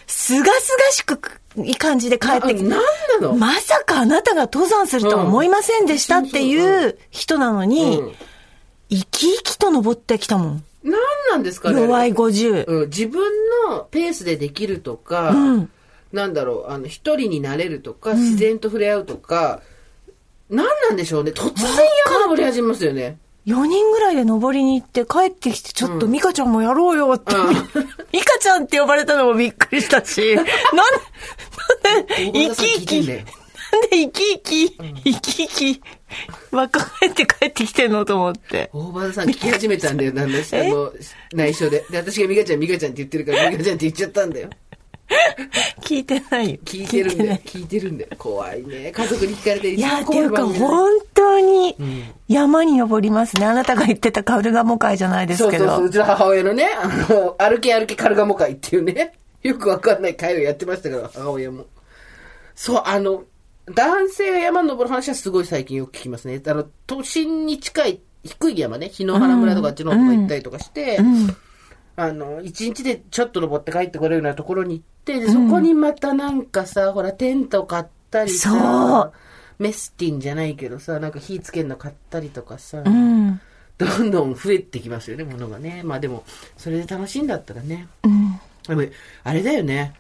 [0.07, 1.21] すがすがしく
[1.57, 2.63] いい感じで帰ってきて。
[2.63, 2.83] なな
[3.21, 3.35] の？
[3.35, 8.15] まさかあなたが登山するとは思いませんでしたっていう人なのに、うん
[8.95, 10.65] 生き生きと登ってきたもん。
[10.85, 11.81] なんなんですかね？
[11.81, 12.67] 弱い50。
[12.67, 13.23] うん、自分
[13.71, 15.71] のペースでできるとか、うん
[16.13, 19.63] なんだろう、あの、一人になれるとか、自然と触れ合うとか、
[20.53, 21.33] なんなんでしょうね。
[21.33, 21.67] 突然
[22.07, 23.17] 山登り始めますよね。
[23.47, 27.35] 4人ぐらいで登りに行って帰ってきて、ちょっとミカちゃんもやろうよって。
[27.35, 27.55] うん
[28.13, 30.53] ミカちゃんって呼ばれたのもびっくりしたし、 なんで、
[31.83, 33.27] なんで、生き生き、なんで
[33.91, 34.71] 生き生き、
[35.05, 35.83] 生き生き、
[36.51, 38.69] 若返って帰ってきてんのと思って。
[38.75, 40.93] 大場さん聞き始めたんだよ、なんだし、あの、
[41.33, 41.85] 内緒で。
[41.91, 44.51] で、私がミカちゃん、ミカちゃんって言ってるから、ミカちゃんって言っちゃったんだよ。
[45.83, 46.59] 聞いてないよ。
[46.65, 47.43] 聞いてるんだよない。
[47.45, 48.11] 聞いてるんだよ。
[48.19, 48.93] 怖いね。
[48.93, 51.77] 家族に聞かれていや、っていうか、本本当に
[52.29, 53.47] 山に登りますね。
[53.47, 55.65] あなたが言ってたカルガモ会じゃないですけど。
[55.65, 61.67] そうそうそう、うちの母親のね、あの、歩け歩けカルガモ会っていうね、 よくわかんない会をやってましたから、母親も。
[62.55, 63.25] そう、あの、
[63.67, 66.41] 男性が山に登る話はすごい最近よく聞きますね。
[66.47, 71.37] あの、都心に近い低い山ね、日野原村とかあっちの方とか行ったりとかして、うん。
[71.97, 79.13] あの、一日でちょっと登って帰ってこれるようなところに行って、でそこにまたなんかさ、ほら、テント買ったりそさ、
[79.59, 83.41] メスティンじゃないけどさ、なんか火つけるの買ったりとかさ、うん。
[83.79, 85.83] どんどん増えてきますよね、ものがね。
[85.85, 86.25] まあでも、
[86.57, 87.89] それで楽しいんだったらね。
[88.05, 88.41] うん。
[88.67, 88.93] でも、
[89.25, 89.95] あれだよね。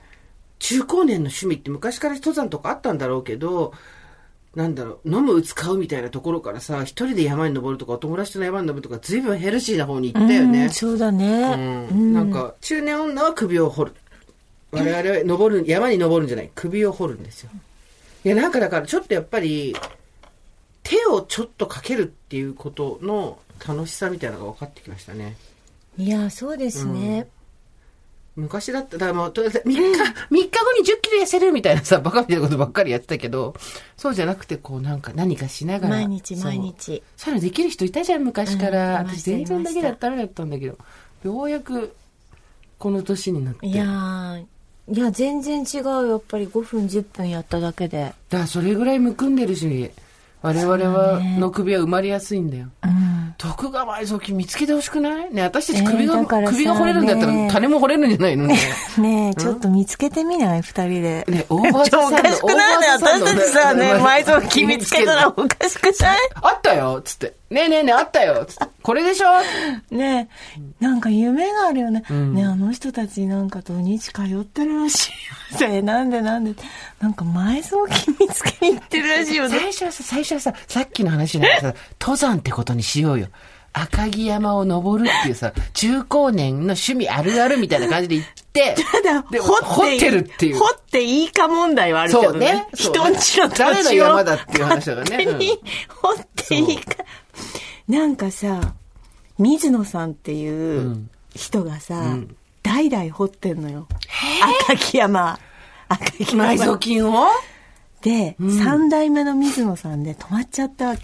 [0.58, 3.72] 中高年の趣味って昔から登山とかあったんだろうけど、
[4.54, 10.70] なんだろう、飲む、打つ、買うみたいなところからさ、一人で山に登るとか、お友達との山に登るとか、随分ヘルシーな方に行ったよねうん。
[10.70, 11.88] そうだね。
[11.90, 12.12] うん。
[12.12, 13.94] なんか、中年女は首を掘る。
[14.70, 17.50] 我々は登る、山に登るんじゃない、首を掘るんですよ。
[18.24, 19.74] いや、なんかだから、ちょっとやっぱり、
[20.82, 25.36] 手をちょっとかけるっていうことの楽しさみたいなのが分かってきましたね。
[25.96, 27.26] いや、そうですね。
[28.34, 29.94] 昔だったら、もう、とりあえず3日、3日
[30.30, 33.54] 後に10キロ痩せるみたいなさ、バカみたいなことばっかりやってたけど、
[33.96, 35.96] そうじゃなくて、こうなんか何かしながら。
[35.96, 37.02] 毎日毎日。
[37.16, 39.00] そういうのできる人いたじゃん、昔から。
[39.00, 40.78] うん私全然だけだったらだったんだけど、
[41.24, 41.94] ようやく、
[42.78, 43.66] この年になって。
[43.66, 44.44] いやー、
[44.88, 46.08] いや、全然違う。
[46.08, 48.14] やっぱり5分、10分やっただけで。
[48.30, 49.90] だからそれぐらいむくんでるし、
[50.42, 52.66] 我々は、の首は埋まりやすいんだよ。
[52.84, 53.34] うん。
[53.38, 55.32] 徳川埋蔵金見つけてほしくない？
[55.32, 58.46] ね、私たち首が、えーだからさ首が掘れるんだったら、ね種も掘れるんじゃないの？
[58.46, 58.58] ね。
[58.98, 60.62] ねえ、ちょっと見つけてみない？
[60.62, 61.24] 二人で。
[61.28, 62.86] ね、オーバーちょ、おかしくないね。
[62.92, 66.18] 私たちさ、ね、埋蔵金見つけたらおかしくない？
[66.42, 67.34] あったよつって。
[67.52, 68.64] ねえねえねえ、あったよつって。
[68.82, 69.94] これでしょ？
[69.94, 70.28] ね
[70.80, 72.02] え、なんか夢があるよね。
[72.10, 75.10] んねえあの人たちなんか土日通ってるらし
[75.60, 75.68] いよ。
[75.70, 76.54] ねなんでなんで。
[77.00, 79.58] なんか埋蔵金見つけに行ってるらしいよね。
[79.58, 83.26] 最初はさ、最初はさ、さっきの話なんかさ、登山ってことにしようよ。
[83.74, 89.54] 赤城山を登るっていうさ、中高年の趣味あるあるみたいな感じで行って、ただ、で掘
[89.96, 92.68] ってるっていう掘っていいか問題はあるけどね。
[92.74, 97.04] そうね人んちの土地を誰の山だっていう話だからね勝手に掘っていいか。
[97.88, 98.74] なんかさ、
[99.38, 102.16] 水野さんっていう人がさ、
[102.62, 103.88] 代々掘ってんのよ。
[104.68, 105.38] 赤城山。
[105.88, 106.44] 赤城山。
[106.52, 107.28] 埋蔵金を？
[108.02, 111.02] で、三代目の水野さんで止まっちゃったわけ。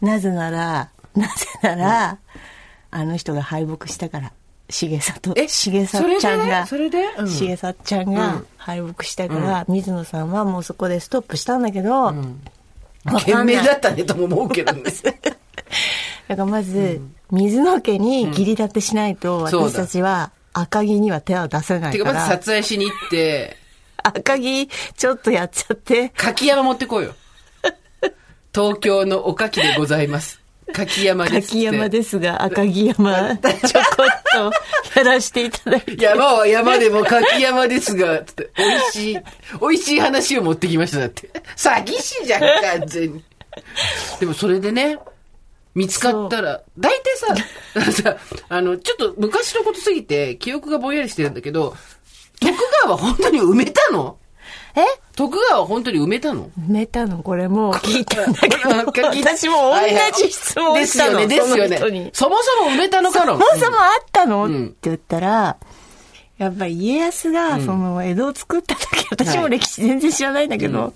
[0.00, 2.18] なぜなら、なぜなら、
[2.90, 4.32] あの人が敗北したから。
[4.70, 12.14] 重里、え重里ちゃんが、重里ちゃんが敗北したから、水野さんはもうそこでストップしたんだけど、わか
[13.04, 13.54] 懸んない。
[13.56, 14.82] 命だったねとも思うけどね。
[16.28, 17.00] だからまず、
[17.32, 23.56] 水野家に義理立てしないと、私たちは赤城には手を出せなてか、いから、まず撮影しに行って、
[24.02, 27.14] 赤城ちょっとやっちゃって、柿山持ってこいよ。
[28.54, 30.39] 東京のおかきでございます。
[30.72, 31.46] 柿山ですって。
[31.48, 34.52] 柿山ですが、赤城山、ちょこっ
[34.94, 35.96] とやらせていただいて。
[36.02, 39.18] 山は山でも柿山ですが、つって、美味しい、
[39.60, 41.30] 美味しい話を持ってきました、だって。
[41.56, 42.40] 詐欺師じゃん、
[42.78, 43.24] 完全に。
[44.20, 44.98] でもそれでね、
[45.74, 47.16] 見つかったら、大体
[47.96, 48.16] さ、
[48.48, 51.76] あの、ちょっと昔のことすぎて、記憶がぼんやりしてるんだけど、
[52.40, 54.16] 徳川は本当に埋めたの？
[54.76, 54.80] え？
[55.16, 56.50] 徳川は本当に埋めたの？
[56.60, 57.22] 埋めたの？
[57.22, 58.70] これもう聞いたんだけど、
[59.20, 61.20] 私も同じ質問ですしたの。
[61.20, 62.00] よね、ですよその人に。
[62.00, 62.10] ね。
[62.12, 63.32] そもそも埋めたのかの？
[63.32, 64.66] そもそもあったの、うん。
[64.66, 65.56] って言ったら、
[66.38, 70.94] やっぱり家康が、その、江戸を作った時、私も歴史全然知らないんだけど、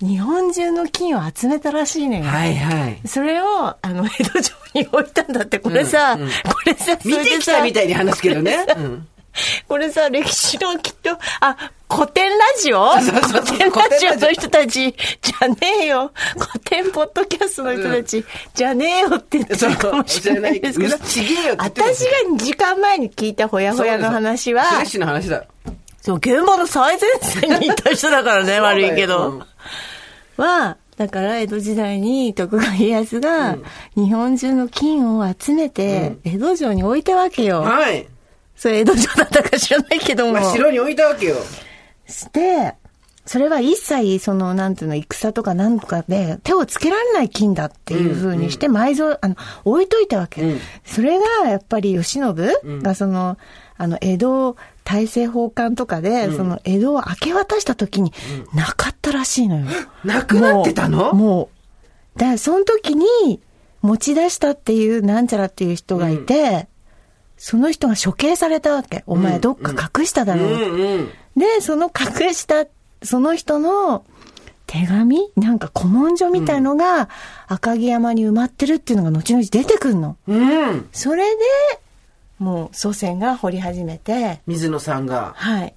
[0.00, 2.24] 日本中の金を集めたらしいのよ。
[2.24, 3.00] はいはい。
[3.08, 6.28] それを、あの、江戸城に置いたんだって、これさ、うんうん。
[6.28, 6.34] こ
[6.66, 8.64] れさ、そ見てきたみたいに話すけどね。
[8.76, 9.08] うん
[9.68, 11.56] これさ、歴史のきっと、あ、
[11.90, 12.90] 古典ラジオ？
[12.90, 13.04] 古
[13.44, 16.12] 典ラジオの人たち、じゃねえよ。
[16.38, 20.96] 古典ポッドキャストの人たち、じゃねえよって言ってるかもしれないですけど。
[20.96, 25.44] 私が2時間前に聞いたほやほやの話はフレッ、シュな話だ。
[26.00, 29.42] そう、現場の最前線にいた人だからね、 悪いけど。
[30.36, 33.56] は、だから江戸時代に徳川家康が
[33.96, 37.60] 日本中の金を集めて江戸城に置いたわけよ。
[37.62, 38.06] はい。
[38.62, 40.34] それ江戸城だったか知らないけども。
[40.34, 41.34] まあ、城に置いたわけよ。
[42.06, 42.76] して、
[43.26, 50.42] それは一切、その、なんていうの、戦とかなんとかで手をつけられない金だっていうふうにして埋蔵、あの、置いといたわけ。
[50.42, 53.36] うんそれが、やっぱり、慶喜がその、
[53.78, 58.12] あの、江戸大政奉還とかで、その、江戸を明け渡した時に、
[58.54, 59.66] なかったらしいのよ。
[60.04, 60.98] なくなってたの？
[60.98, 61.14] もう。
[61.14, 61.50] も
[62.14, 63.40] うだから、その時に、
[63.80, 66.68] 持ち出したっていう、なんちゃらっていう人がいて、
[67.44, 69.02] その人が処刑されたわけ。
[69.04, 71.08] お前どっか隠しただろうってうんうん。
[71.36, 72.66] で、その隠した、
[73.02, 74.04] その人の
[74.68, 77.08] 手紙なんか古文書みたいのが
[77.48, 80.16] 赤城山に埋まってるっていうのが後々出てくるの。
[80.28, 80.88] うん。
[80.92, 81.42] それで、
[82.38, 85.32] もう祖先が掘り始めて、水野さんが。
[85.36, 85.74] はい。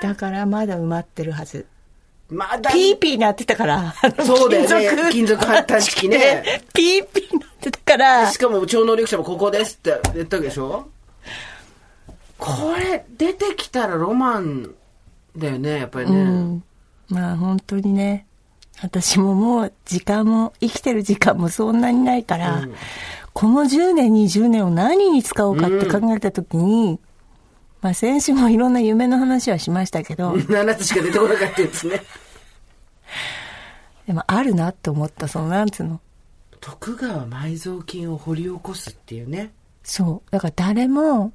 [0.00, 1.66] だからまだ埋まってるはず。
[2.30, 2.70] まだ。
[2.70, 3.94] ピーピーなってたから。
[4.24, 6.62] そうだよね金属探知機ね。
[6.72, 8.38] ピーピーなってたからし。
[8.38, 10.88] かも超能力者もここですって言ったわけでしょ？
[12.38, 14.74] これ、出てきたらロマン
[15.36, 16.20] だよね、やっぱりね。
[16.20, 16.64] うん。
[17.08, 18.26] まあ本当にね、
[18.80, 22.68] 私ももう時間も、生きてる時間もそんなにないから、
[23.32, 27.00] この10年、20年を何に使おうかって考えたときに、
[27.80, 32.02] まあ先週もいろんな夢の話はしましたけど、7つしか出てこなかったですね。
[34.06, 36.00] でもあるなって思った、そのなんつうの。
[36.60, 39.52] 徳川埋蔵金を掘り起こすっていうね。
[39.82, 40.30] そう。
[40.30, 41.32] だから誰も、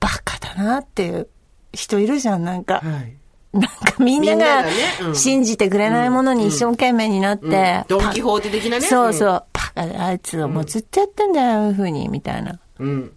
[0.00, 1.28] バカだなっていう
[1.72, 2.80] 人いるじゃん、なんか。
[2.80, 3.16] はい。
[3.52, 4.72] なんかみんなががね
[5.02, 12.58] うん信じてくれないものに一生懸命になって、うんドンパキホーテ的なねそうそう、パカであいつはもうずっとやってんだよ、ああいうふうに、みたいな。
[12.78, 13.12] うん。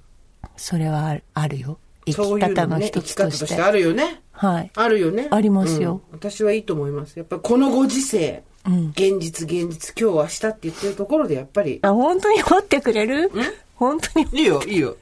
[0.58, 1.80] それはあるよ。
[2.06, 3.40] 生き方の一つとして。
[3.40, 4.22] としてあるよね。
[4.32, 4.72] はい。
[4.76, 5.28] あるよね。
[5.32, 7.18] ありますようん私はいいと思います。
[7.18, 13.30] やっぱりこのご時世、現実現実、今日明日って言ってるところでやっぱり、あ、本当に掘ってくれる？
[13.76, 14.28] 本当に。
[14.32, 14.96] いいよ、いいよ。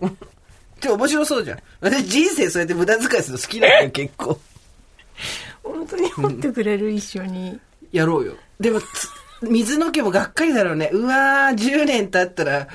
[0.82, 1.60] ちょ、面白そうじゃん。
[1.80, 4.40] 私人生そうやって無駄遣いするの好きなんだよ、 結構。
[5.64, 7.60] 本当に掘ってくれる、一緒に。
[7.94, 8.34] やろうよ。
[8.60, 8.86] でも、つ
[9.44, 10.90] 水の毛もがっかりだろうね。
[10.92, 12.68] うわー、10年経ったら、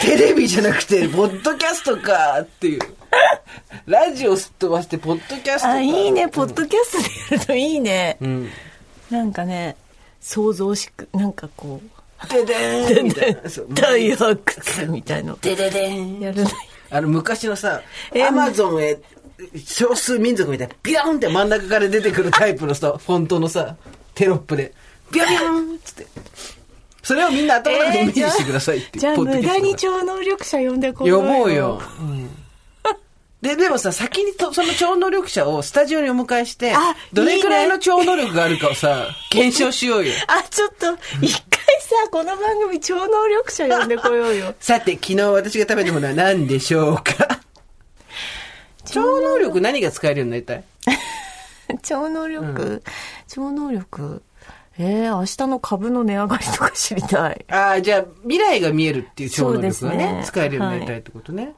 [0.00, 2.80] テレビじゃなくて、ポッドキャストかっていう。
[3.86, 5.72] ラジオすっ飛ばして、ポッドキャストか。
[5.72, 8.16] あ、いいね、ポッドキャストでやるといいね。
[8.20, 8.50] うん。
[9.10, 9.76] なんかね、
[10.22, 13.40] 想像しく、なんかこう、ででーんみたいな。
[13.74, 15.36] 大発掘みたいの。
[15.40, 16.20] でででーん。
[16.20, 16.50] やるの。
[16.90, 17.82] あの、昔のさ、
[18.14, 18.98] えアマゾンへ、
[19.64, 23.76] 少数民族みたいな、ビャーンって真ん中から出てくるタイプのさ、フォントのさ、
[24.14, 24.72] テロップで、
[25.10, 26.06] ビャーンっつって。
[27.02, 29.00] それをみんな頭の中でイメージしてくださいっていう。
[29.00, 31.82] じゃあ、無駄に超能力者呼んでこよ呼ぼうよ。
[33.42, 40.12] で、でもさ、先にと、その超能力者をスタジオにお迎えしてあ、どれくらいの超能力があるかをさ、検証しようよ。
[40.28, 40.86] あ、ちょっと、
[41.20, 44.54] 一回さ、この番組超能力者呼んでこようよ。
[44.60, 47.40] さて、昨日私が食べたものは何でしょうか？
[48.86, 50.64] 超能力何が使えるようになりたい？
[51.82, 52.82] 超能力、
[53.26, 54.22] 超能力？
[54.78, 57.44] えー、明日の株の値上がりとか知りたい。
[57.50, 61.54] ああ、じゃあ、未来が見えるっていう超能力がね、ね使えるようになりたいってことね。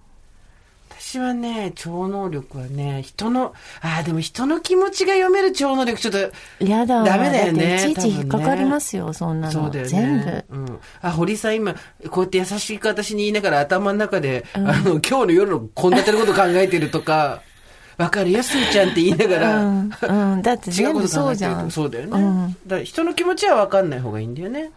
[0.90, 7.76] 私はね、超能力はね、人の、ああ、でも人の気持ちが読める超能力、ちょっと、やだわダメだよね。
[7.76, 9.52] いちいち引っかかりますよ、そんなの。
[9.52, 9.90] そうだよね。
[9.90, 10.56] 全部。
[10.56, 10.78] うん。
[11.02, 11.74] あ、堀さん今、
[12.10, 17.42] こうやって優しい私に言いながら頭の中で、あの、今日の夜の献立のこと考えてるとか、
[17.96, 21.64] わかるよ、すーちゃんって言いながら、うん、うん、だって違う全部こと考えてるそうじゃん。
[21.66, 22.20] とそうだよね。
[22.20, 24.72] うんだから人の気持ちはわかんない方がいいんだよね。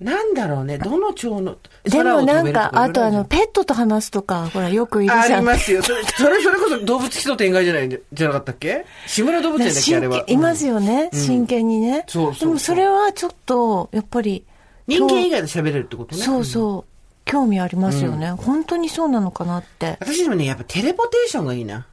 [0.00, 5.40] なんだろうね、どの蝶の、でもなんか、あとあの、ペットと話すとか、ほら、よくいるあじゃん。
[5.40, 5.82] りますよ。
[5.82, 8.84] それ、それ、それこそ動物基礎天外じゃないじゃなかったっけ？
[9.06, 12.04] 志村動物園だっけあれはいますよね、真剣にね。
[12.08, 14.44] そうそうでもそれはちょっと、やっぱり。
[14.86, 16.22] 人間以外外で喋れるってことね。
[16.22, 16.90] そうそう。
[17.24, 19.96] 興味ありますよね、本当にそうなのかなって。
[20.00, 21.86] 私でもね、やっぱテレポテーションがいいな。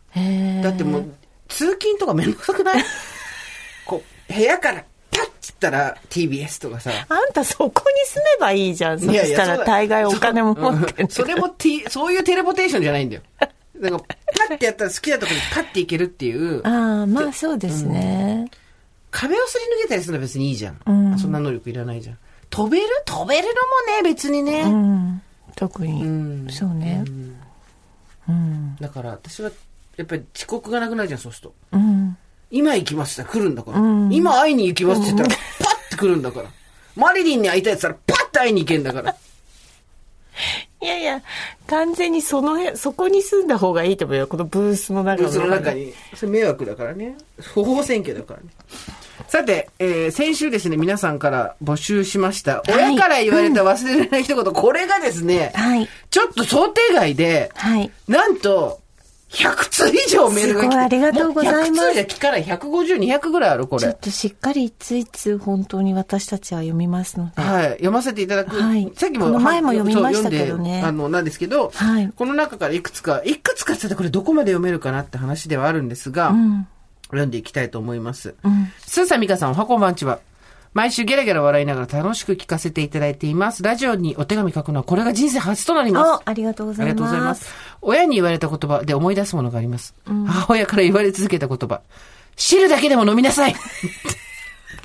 [0.64, 1.06] だってもう、
[1.48, 2.84] 通勤とかめんどくさくない？
[3.86, 4.84] こう、部屋から
[5.42, 6.92] つったら TBS とかさ。
[7.10, 7.74] あんたそこに
[8.06, 9.00] 住めばいいじゃん。
[9.00, 11.12] そしたら大概お金も持ってる。
[11.12, 13.24] それも、T、そういうテレポテーションじゃないんだよ。
[13.80, 14.06] なんか、
[14.48, 16.62] パッてやったら好きなところにパッていけるっていう。
[16.64, 18.52] ああ、まあそうですね、うん、
[19.10, 20.80] 壁をすり抜けたりするのは別にいいじゃん。
[20.86, 22.18] うん、そんな能力いらないじゃん。
[22.52, 22.86] 飛べる？
[23.06, 24.62] 飛べるのもね、別にね。
[24.62, 25.22] うん、
[25.56, 27.04] 特に、うん、そうね、
[28.30, 28.76] うん。
[28.80, 29.50] だから私は、
[29.98, 31.56] やっぱり遅刻がなくなるじゃん、そうすると。
[31.72, 32.18] うん
[32.52, 33.78] 今行きました、来るんだから。
[34.12, 36.50] 今会いに行きますって言ったら、パッて来るんだから。
[36.96, 39.16] マリリンに会いたいって言ったら、パッて会いに行けんだから。
[40.82, 41.22] いやいや、
[41.68, 44.28] 完全にその辺、そこに住んだ方がいいと思うよ。
[44.28, 45.94] このブースの中ブースの中に。
[46.16, 47.16] それ迷惑だからね。
[47.40, 48.48] 不法選挙だからね。
[49.28, 52.64] さて、えー、先週ですね、皆さんから募集しました。
[52.68, 58.81] 親から言われた忘れられない一言、これがですね、はい、ちょっと想定外で、はい、なんと、
[59.32, 60.78] 100通以上メールが来て。
[60.78, 61.88] ありがとうございます。
[61.88, 63.82] 100通で聞かない150、200ぐらいある、これ。
[63.82, 67.42] ちょっとしっかりいついつ本当に私たちは読みますので。
[67.42, 67.70] はい。
[67.72, 68.62] 読ませていただく。
[68.62, 68.92] はい。
[68.96, 69.40] さっきも。
[69.40, 70.82] 前も読みましたけどね。
[70.84, 72.12] あの、なんですけど、はい。
[72.14, 76.68] この中からいくつか、いくつかってこれどこまで読めるかなって話ではあるんですが、うん、
[77.06, 78.36] 読んでいきたいと思います。
[78.44, 78.72] うん。
[78.80, 80.20] スーサミカさん、おはこんばんちは。
[80.74, 83.62] 毎週ゲラゲラ笑いながら楽しく聞かせていただいています。
[83.62, 86.22] ラジオにお手紙書くのはこれが人生初となります。
[86.24, 86.92] ありがとうございます。
[86.92, 87.54] ありがとうございます。
[87.82, 89.94] 親に言われた言葉で思い出すものがあります。
[90.06, 91.82] うん、母親から言われ続けた言葉。
[92.38, 93.60] 汁だけでも飲みなさいわ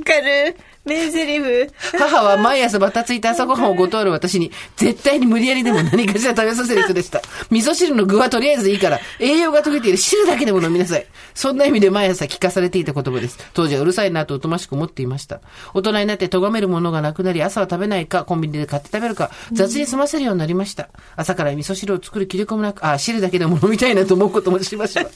[0.05, 1.73] かる名台詞。
[1.99, 7.21] 母は毎朝バタついた朝ごはんをご通る私に、絶対に無理やりでも何かしら食べさせる人でした。
[7.51, 11.07] 味噌汁の具はとりあえずいいから、栄養が溶けている汁だけでも飲みなさい。
[11.35, 13.39] そんな意味で毎朝聞かされていた言葉です。
[13.53, 15.41] 当時はうるさいなとおとましく思っていました。
[15.75, 20.89] 大人になって咎めるものがなくなり、朝は食べないか、コンビニで買って食べるか、雑に済ませるようになりました。
[21.17, 25.07] 朝から味噌汁を作る気力もなく、あ、汁だけでも飲みたいなと思うこともしました。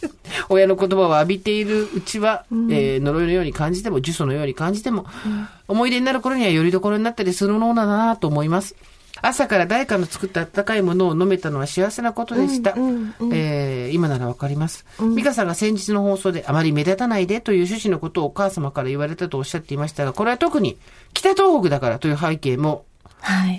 [0.48, 5.06] 親の言葉を浴びているうちは、えー、呪いのように感じても、呪詛のように感じても、
[5.70, 8.74] 思い出になる頃にはよりどころになったりするものだなと思います。
[9.22, 12.72] 朝から誰かの作った温かいものを飲めたのは幸せなことでした。
[12.72, 14.84] うんうんうん、えー、今ならわかります。
[15.16, 20.78] 美香さんが先日の放送であまり目立たないでという趣旨のことをお母様から言われたとおっしゃっていましたが、これは特に
[21.12, 22.89] 北東北だからという背景もはい。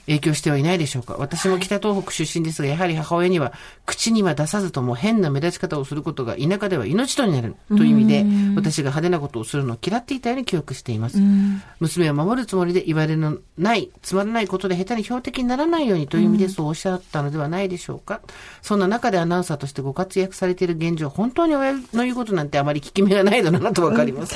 [0.08, 1.16] 影響してはいないでしょうか？
[1.18, 3.54] 私も北東北出身ですが、やはり母親には、
[3.86, 11.18] 口には出さずとも変な目立ち方をすることが田舎では命取りになるという意味で、私が派手なことをするのを嫌っていたように記憶しています。
[11.80, 18.22] 娘を守るつもりで言われのない、つまらないことで下手に標的にならないようにという意味でそうおっしゃったのではないでしょうか。
[18.62, 24.36] そんな中でアナウンサーとしてご活躍されている現状、本当に親の言うことなんてあまり聞き目がないのだなとわかります。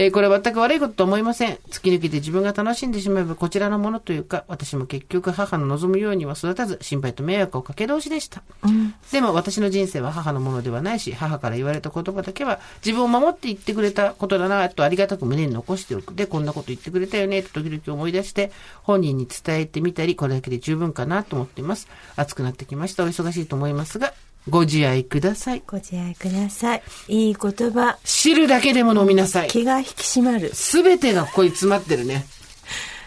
[0.00, 1.54] えー、これは全く悪いことと思いません。
[1.70, 8.44] 突き抜けて自分が楽しんでしまえばこちらのものというか、私も結局母の望むようには育たず、心配と迷惑をかけ通しでした。
[8.62, 16.14] うん、でも私の人生は母のものではないし、母から言われた言葉だけは自分を守って言ってくれたことだなとありがたく胸に残しておく。
[16.14, 18.52] で、こんなこと言ってくれたよねと時々思い出して、
[18.84, 21.88] 本人に伝えてみたり、これだけで十分かなと思っています。
[22.14, 23.02] 暑くなってきました。
[23.02, 24.14] お忙しいと思いますが、
[24.48, 25.62] ご自愛ください。
[25.66, 26.82] ご自愛ください。
[27.08, 27.98] いい言葉。
[28.04, 29.48] 汁だけでも飲みなさい。
[29.48, 29.88] 気が引き
[30.20, 30.54] 締まる。
[30.54, 32.24] すべてがここに詰まってるね。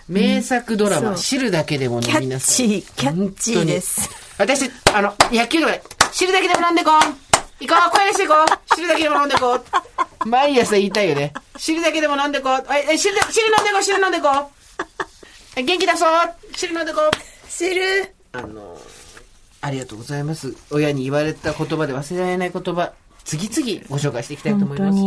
[0.07, 2.67] 名作ドラマ、うん、汁だけでも飲みなさい。
[2.67, 4.09] キャッチー、キャッチーです。
[4.37, 7.31] 私、あの、野球とかで、汁だけでも飲んでこう
[7.63, 11.31] 行こう声出していこう汁だけでも飲んでこう毎朝言いたいよね。
[11.57, 14.29] 汁だけでも飲んでこうえ、汁、汁飲んでこう汁飲んでこ
[15.57, 16.09] う元気出そう
[16.55, 17.11] 汁飲んでこう
[17.49, 17.81] 汁
[18.33, 18.77] あの、
[19.61, 20.55] ありがとうございます。
[20.71, 22.93] 親に言われた言葉で忘れられない言葉、
[23.23, 24.99] 次々ご紹介していきたいと思います。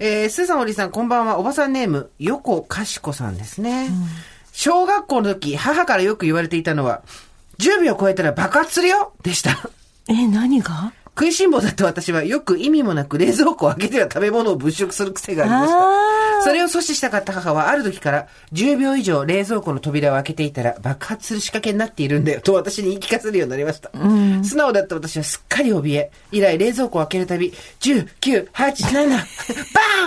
[0.00, 1.38] えー、スーさん、堀さん、こんばんは。
[1.38, 3.86] おばさんネーム、横かしこさんですね。
[3.86, 4.06] うん、
[4.52, 7.02] 小学校の時、母からよく言われていたのは、
[7.58, 9.70] 10秒超えたら爆発するよでした。
[10.08, 10.92] え、何が？
[11.16, 16.42] 食いしん坊だった私はよく意味もなく冷蔵庫を開けては食べ物を物色する癖がありました。
[16.42, 23.90] それを阻止したかった母はある時から10秒以上冷蔵庫の扉を開けていたら爆発する仕掛けになっているんだよと私に言い聞かせるようになりました。
[23.94, 29.24] うん、素直だった私はすっかり怯え、以来冷蔵庫を開けるたび10、9、8、7、バ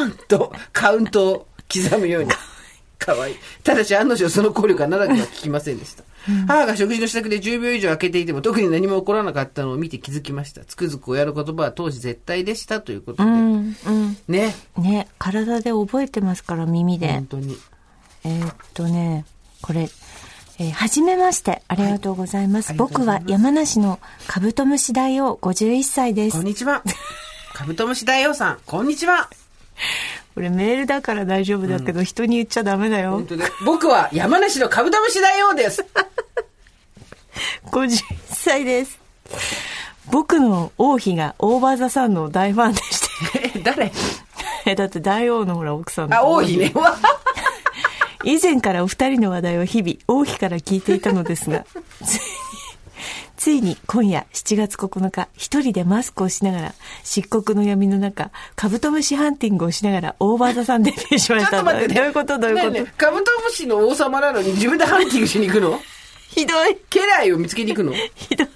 [0.02, 2.32] ーンとカウントを刻むように。
[3.00, 3.36] かわいい。
[3.64, 6.04] ただし案の定その効力が長くは効きませんでした。
[6.28, 10.66] うん、母が食事の支度で10秒以上開けていても特に何も起こらなかったのを見て気づきました。
[10.66, 13.30] つくづく親の言葉は当時絶対でしたということで。
[13.30, 14.56] うんうん、ね。
[14.78, 15.08] ね。
[15.18, 17.12] 体で覚えてますから、耳で。
[17.14, 17.58] 本当に。
[18.24, 19.26] えー、っとね、
[19.62, 19.90] これ、
[20.60, 22.70] えー、はじめまして、ありがとうございます。
[22.70, 26.38] はい、僕は山梨のカブトムシ大王51歳です。
[26.38, 26.84] こんにちは。
[27.54, 29.30] カブトムシ大王さん、こんにちは。
[30.38, 33.26] これメールだから大丈夫だけど、うん、人に言っちゃダメだよ。
[33.66, 35.84] 僕は山梨のカブトムシ大王です。
[37.74, 39.00] 51歳です。
[40.12, 43.00] 僕の王妃がオーバーザさんの大ファンでし
[43.32, 43.52] て。
[43.56, 43.92] え、誰？
[44.68, 46.72] え、だって大王のほら奥さんのあ、王妃ね。
[46.76, 46.96] わ
[48.24, 51.66] 以前からお二人の話題を日々、王妃から聞いていたのですが、
[53.48, 56.74] ついに、今夜7月9日、一人でマスクをしながら、
[57.06, 61.56] 漆黒の闇の中、カブトムシハンティングをしながら、オーバーザさんデビューしまちょした。
[61.56, 61.96] っと待ってね。
[61.96, 62.40] どういうこと？
[62.40, 65.80] どういうこと、ねカブトムシの王様なのに自分でハンティングしに行くの？
[66.28, 66.76] ひどい。
[66.90, 67.94] 家来を見つけに行くの？
[68.16, 68.48] ひどい。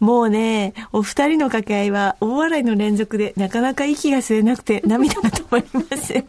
[0.00, 6.26] もうね、お二人の掛け合いは大笑いの連続でなかなか息が吸えなくて涙が止まりません。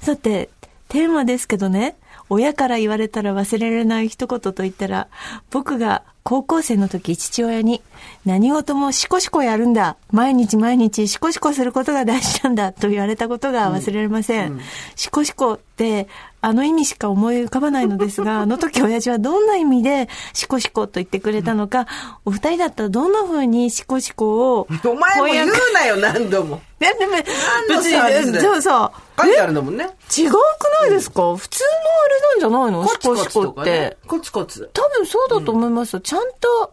[0.00, 0.48] さて、
[0.88, 1.98] テーマですけどね、
[2.28, 5.08] 親から言われたら忘れられない一言と言ったら、
[5.50, 7.82] 僕が高校生の時父親に
[8.24, 9.96] 何事もシコシコやるんだ。
[10.10, 14.60] 毎日毎日シコシコすることが大事なんだと言われたことが忘れられません。
[14.96, 16.08] シコシコって
[16.40, 21.86] あの意味しか思い浮かばないのですが、 あの時親父はどんな意味でシコシコと言ってくれたのか、
[22.24, 26.60] お二人だったらどんな風にシコシコをお前も言うなよ、何度も。
[26.80, 27.18] いやでも、の
[27.68, 29.84] 別に、じゃあさ、書いてあるんだもんね。
[30.16, 30.34] 違うく
[30.82, 31.68] ないですか、普通の
[32.04, 32.86] あれなんじゃないの？
[32.86, 33.96] シコシコって。。
[34.06, 34.70] コツコツ。
[34.74, 36.00] 多分そうだと思いますよ。
[36.00, 36.72] ちゃんと、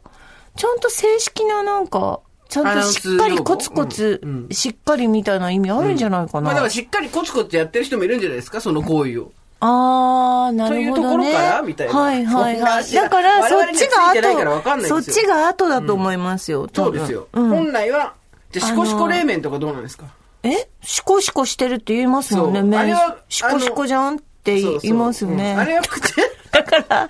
[0.55, 2.19] ちゃんと正式ななんか、
[2.49, 6.41] ちゃんとしっかりコツコツうんうん、しっかりみたいな意味あるんじゃないかな。
[6.41, 9.31] まあだからしっかりコツコツやってる人もいるんじゃないですか、その行為を。
[9.59, 11.31] あー、なるほどね。
[11.31, 12.91] というところからみたいなはいはいはい。
[12.91, 16.67] だから、我そっちが後、そっちが後だと思いますよ。
[16.67, 17.27] 多分そうですよ。
[17.33, 17.49] うん。
[17.49, 18.13] 本来は、
[18.51, 20.05] じゃあシコシコ冷麺とかどうなんですか？
[20.43, 20.67] え？
[20.81, 23.17] シコシコしてるって言いますもんね、そうあれ麺は。
[23.29, 25.53] シコシコじゃんって言いますよね。
[25.53, 26.13] うんあれは口、
[26.53, 27.09] だから、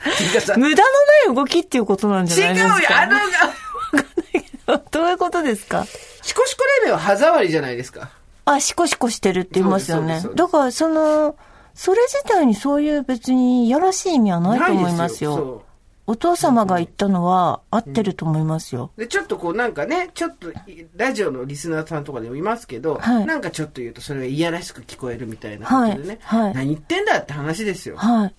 [0.58, 0.90] 無駄の
[1.28, 3.02] ない動きっていうことなんじ違うよゃないですか。
[4.68, 5.86] あの、どういうことですか？
[6.22, 8.10] シコシコ冷麺は歯触りじゃないですか。
[8.46, 11.36] あ、シコシコしてるって言いますよねだから、その、
[11.74, 15.64] それ自体にそういう別にいやらしい意味はないと思いますよ。
[16.06, 18.92] お父様が言ったのは合ってると思いますよ。
[18.98, 20.52] で、ちょっとこうなんかね、ちょっと、
[20.98, 27.96] ラジオのリスナーさんとかでもいますけど、はいなんかちょっと言うとそれがいやらしく聞こえるみたいなことでね、はいはい何言ってんだって話ですよ。
[27.96, 28.36] はい。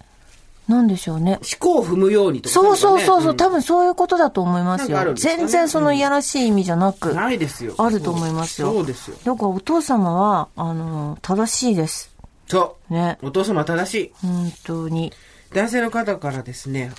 [0.69, 1.33] なんでしょうね。
[1.33, 4.99] 思考を踏むようにとか、そうそうそうそう、ん多分そういうことだと思いますよ。
[4.99, 7.75] すかね全然そのいやらしい意味じゃなく、ないですよ。
[7.79, 8.73] あると思いますよ。
[8.73, 9.17] そうですよ。
[9.25, 12.15] だからお父様は、あの、正しいです。
[12.49, 13.19] そね。
[13.23, 13.29] う。
[13.29, 14.13] お父様正しい。
[14.23, 15.13] 本当に。
[15.53, 16.93] 男性の方からですね、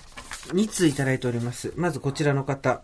[0.53, 1.73] 2通いただいております。
[1.75, 2.81] まずこちらの方。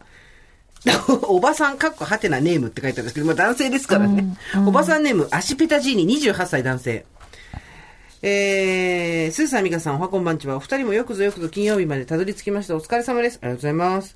[1.27, 4.36] おばさん、かっこはてなネームって書いてあるんですけど、まあ男性ですからね。
[4.65, 7.05] おばさんネーム、アシペタジーニ、28歳男性。
[8.24, 10.57] えー、スーさん、ミカさん、おはこんばんちは。
[10.57, 12.76] お二人もよくぞよくぞ金曜日までたどり着きました。
[12.76, 13.39] お疲れ様です。
[13.41, 14.15] ありがとうございます。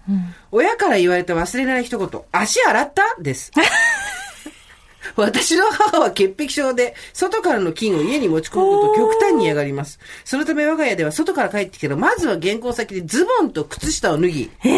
[0.51, 3.01] 親から言われた忘れない一言、足洗った？
[3.19, 3.51] です。
[5.15, 9.97] 私の母は潔癖症で、外からの菌を家に持ち込むことを極端に嫌がります。
[10.23, 14.71] そのため我が家では外から帰ってきたら、まずは玄関先でズボンと靴下を脱ぎ、つま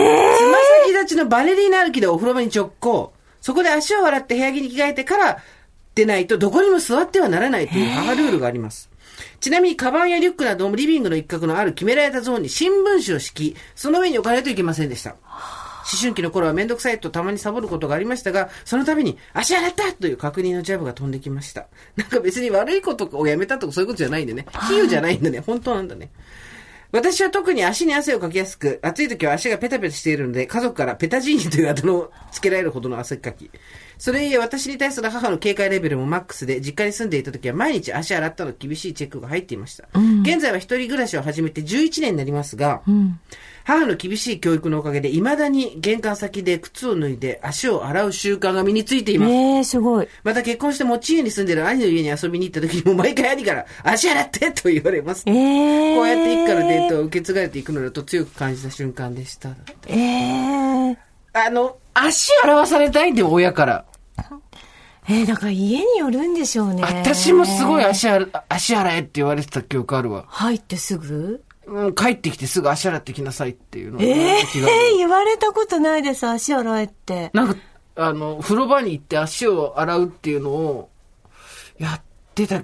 [0.85, 3.11] 先立ちのバレリーナ歩きでお風呂場に直行。
[3.41, 5.43] そこで足を洗って部屋着に着替えてから
[5.95, 8.89] 出ないとどこにも座ってはならないという母ルールがあります。
[9.39, 15.15] ちなみに、カバンやリュックなどもリビングの一角のある決められたゾーンに新聞紙を敷き、その上に置かないといけませんでした。
[15.89, 21.67] 思春期の頃はめんどくさいとたまにサボることがありましたが、その度に、足洗ったという確認のジャブが飛んできました。
[21.95, 24.45] なんか別に悪いことをやめたとかそういうことじゃないんでね。
[24.67, 25.39] 比喩じゃないんだね。
[25.39, 26.09] 本当なんだね。
[26.97, 33.51] 私は特に足に汗をかきやすく、暑い時は足がペタペタしているので、家族からペタジーニというあだ名を付けられるほどの汗っかき。
[33.99, 39.87] それゆえ私に対する母の警戒レベルもマックスで、実家に住んでいた時は毎日足洗ったの厳しいチェックが入っていました。
[40.23, 42.81] 現在は一人暮らしを始めて11年になりますが、
[43.67, 49.31] 母の厳しい教育のおかげで、未だに玄関先で靴を脱いで足を洗う習慣が身についています。
[49.33, 50.07] ええすごい。
[50.23, 55.23] また結婚して持ち家に住んでいる兄の家に遊びに行った時にも毎回兄から、足洗ってと言われます。
[55.25, 59.49] ええこうやって一家の伝統を受け継がれていくのだと強く感じた瞬間でした。
[59.87, 60.97] ええ
[61.33, 63.85] あの、足洗わされたいんだよ、親から。
[65.09, 66.83] えー、だから家によるんでしょうね。
[66.83, 70.23] 私もすごい足洗、足洗えって言われてた記憶あるわ。
[70.29, 71.43] 入ってすぐ？
[71.67, 77.29] うん、帰ってきてすぐ足洗ってきなさいっていうのをええ言われた気がある言われたことないです、足洗えって。
[77.33, 77.55] なんか、
[77.95, 80.89] あの、風呂場に行って足を洗うっていうのを、
[81.77, 82.01] やっ
[82.33, 82.63] てた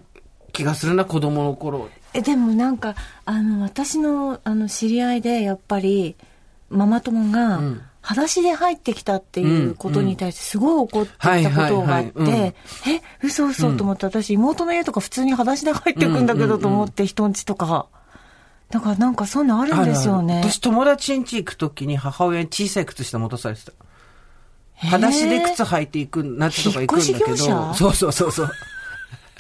[0.54, 1.89] 気がするな、子供の頃。
[2.14, 2.95] え、でもなんか、
[3.26, 6.16] あの、私の、あの、知り合いで、やっぱり、
[6.70, 12.54] ママ友が、ん裸足で入ってきたっていうことに対してすごい怒っていたことがあって、
[12.86, 17.88] え、嘘嘘と思って、私妹の家とか普通に裸足で入ってくんだけどと思って、人ん家とか。
[18.74, 20.41] だからなんかそういうのあるんですよね。
[20.43, 23.71] 私友達ん家行くときに母親に小さい靴下持たされてた。
[24.78, 27.38] 裸足で靴履いていく、夏とか行くんだけど。
[27.38, 27.74] 者？
[27.76, 28.49] そうそうそうそう。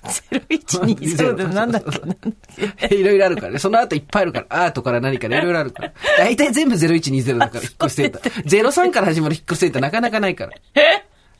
[0.03, 1.83] 0120でなんだっ
[2.87, 2.93] け？
[2.95, 3.57] いろいろあるからね。
[3.57, 4.65] その後いっぱいあるから。
[4.65, 5.93] アートから何からいろいろあるから。
[6.19, 8.43] 大体全部0120だから、 引っ越しセンター。
[8.43, 10.51] 03から始まる引っ越しセンターなかなかないから。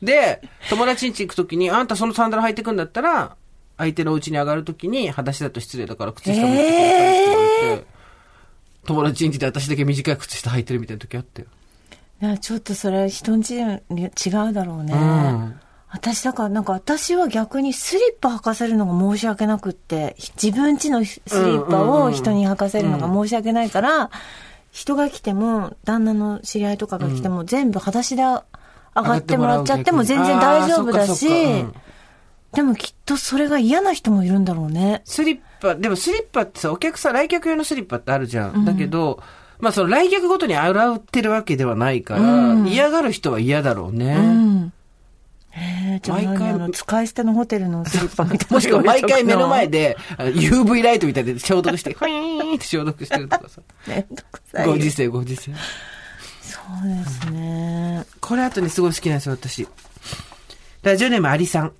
[0.02, 3.36] で、友達ん家行くときに、あんたそのサンダル履いてくんだったら、
[3.76, 7.86] 相手の家に上がるときに、裸足だと失礼だから靴下持ってくださいって言われて、
[8.86, 11.48] 友達ん家で私だけ短い靴下履いてるみたいな時あったよ。
[12.22, 13.56] いやちょっとそれ人んち
[13.90, 14.06] に違
[14.50, 14.92] うだろうね。
[14.94, 15.60] うん。
[15.90, 24.10] 私だからなんか私は逆にスリッパ履かせるのが申し訳なくって、自分家のスリッパを人に履かせるのが申し訳ないから、
[24.72, 28.42] 人が来ても、旦那の知り合いとかが来ても、全部裸足で上
[28.94, 31.74] がってもらっちゃっても全然大丈夫だしうん、
[32.54, 35.02] でもきっとそれが嫌な人もいるんだろうね。
[35.04, 38.64] スリッパ、でもスリッパってさ、お客さん、来客用のスリッパってあるじゃん。
[38.64, 39.22] だけど、
[39.60, 44.14] まあその来客ごとに洗ってるわけではないから、うん嫌がる人は嫌だろうね。
[44.14, 44.72] うん。
[45.56, 48.46] えー、じゃあ毎回の、使い捨てのホテルのスリッパみたいな。
[48.56, 49.68] もしくは毎回目の前。
[49.68, 53.62] で、UV ライトみたいで消毒して、フィーンって消毒してるとかさ。
[53.86, 54.66] めんどくさい。
[54.66, 55.52] ご時世、ご時世。
[56.42, 58.04] そうですね。
[58.20, 59.68] これ後にすごい好きなんですよ、私。
[60.82, 61.72] ラジオネームアリさん。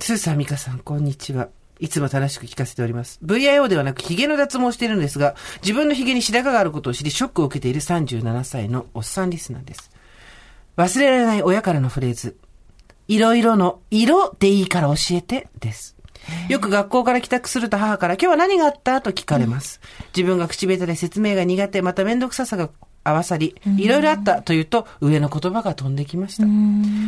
[0.00, 1.48] スーサーミカさん、こんにちは。
[1.80, 3.20] いつも楽しく聞かせております。
[3.24, 9.90] VIO ではなくヒゲの脱毛をしているんですが、自分のヒゲに白髪があることを知りショックを受けている37歳のおっさんリスナーです。
[10.76, 12.36] 忘れられない親からのフレーズ。
[13.08, 15.96] いろいろの色でいいから教えてです。
[16.48, 19.00] よく学校から帰宅すると母から今日は何があった？
[19.00, 19.80] と聞かれます。
[20.16, 22.70] 自分が口下手で説明が苦手、まためんどくささが
[23.08, 26.44] 合わさり、いろいろあったというと上の言葉が飛んできました。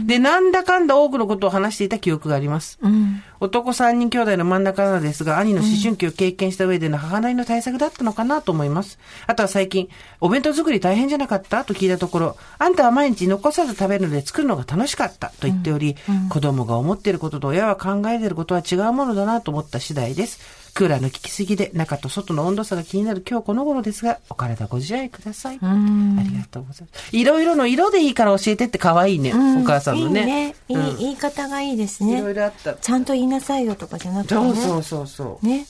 [0.07, 2.78] で、なんだかんだ多くのことを話していた記憶があります。
[2.82, 3.22] うん。
[3.40, 8.98] 男三人兄弟の真ん中なのですが、兄の思春期を経験した上での母なりの対策だったのかなと思います。
[9.26, 9.88] あとは最近、
[10.20, 15.96] お弁当作り大変じゃなかったと聞いたところ、あんたは毎日残さず食べるので作るのが楽しかったと言っており、
[16.28, 20.59] 子供が思っていることと親は考えていることは違うものだなと思った次第です。
[20.73, 25.59] クーラーの効きすぎで中と外の温度差が気になる今日この頃ですが、お体ご自愛ください。
[25.62, 27.16] ありがとうございます。
[27.16, 30.21] いろいろの色でいいから教えてって可愛いね、お母さんのね。
[30.21, 30.55] いいね。
[30.68, 32.18] いい、うん言い方がいいですね。
[32.18, 32.75] いろいろあった。
[32.75, 34.41] ちゃんと言いなさいよとかじゃなくてね。
[34.41, 35.47] そうそうそうそう。
[35.47, 35.66] ね。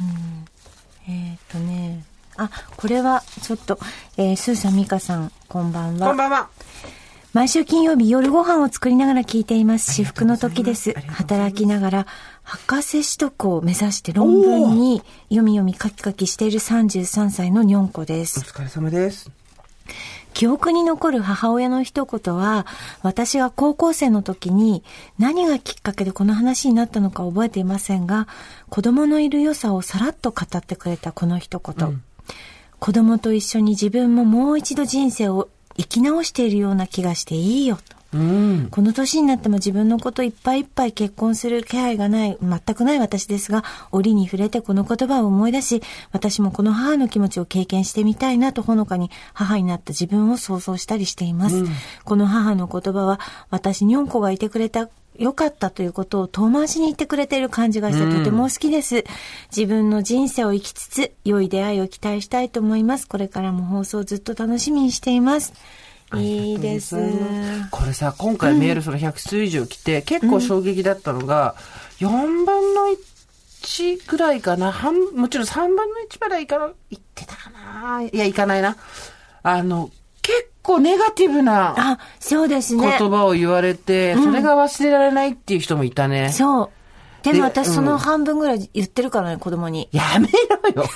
[0.00, 1.12] うん。
[1.12, 2.04] えーっ、とね。
[2.36, 3.78] あ、これは、ちょっと、
[4.16, 6.08] えー、スーさん、ミカさん、こんばんは。
[6.08, 6.48] こんばんは。
[7.32, 9.92] 毎週金曜日夜ご飯を作りながら聞いています。
[9.92, 10.94] 至福の時です。
[11.06, 12.06] 働きながら、
[12.46, 18.38] 博士取得を目指して論文に読み読み書き書きしている33歳のにょんこでおす。
[18.38, 19.28] 疲れ様です。
[20.32, 22.64] 記憶に残る母親の一言は、
[23.02, 24.84] 私が高校生の時に
[25.18, 28.28] 何がきっかけでこの話になったのか覚えていませんが、
[28.68, 32.00] 子供のいる良さをさらっと語ってくれたこの一言。
[32.78, 37.95] 子供と一緒に自分ももう一度人生を生き直しているような気がしていいよと。
[38.12, 38.68] うん。
[38.70, 45.82] この年になっても自分のこといっぱいいっぱい結婚する気配がない、全くない私ですが、折に触れてこの言葉を思い出し、
[46.12, 51.64] 私もこの母の気持ちを経験してみたいなとほのかに母になった自分を想像したりしています。
[52.04, 54.88] この母の言葉は、私にょんこがいてくれた
[55.18, 59.04] 良かったということを遠回しに言ってくれている感じがしてとても好きです。
[59.54, 63.08] 自分の人生を生きつつ、良い出会いを期待したいと思います。
[63.08, 65.54] これからも放送ずっと楽しみにしています。
[66.14, 66.96] いいです。
[67.70, 71.56] これさ、今回メールその100通以上来て、結構衝撃だったのが、
[71.98, 72.08] 4
[72.44, 72.96] 分の
[73.62, 74.70] 1ぐらいかな。
[74.70, 78.76] 半、もちろん3分の1までいかな、いってたかないや、いかないな。
[79.42, 79.90] あの、
[80.22, 82.96] 結構ネガティブなあ、そうですね。
[82.98, 86.30] 言葉を言われて、それが忘れられないっていう人もいたね。
[86.32, 86.70] そう。
[87.24, 89.88] ででも私うんその半分ぐらい言ってるからね、子供に。
[89.90, 90.28] やめ
[90.74, 90.88] ろよ。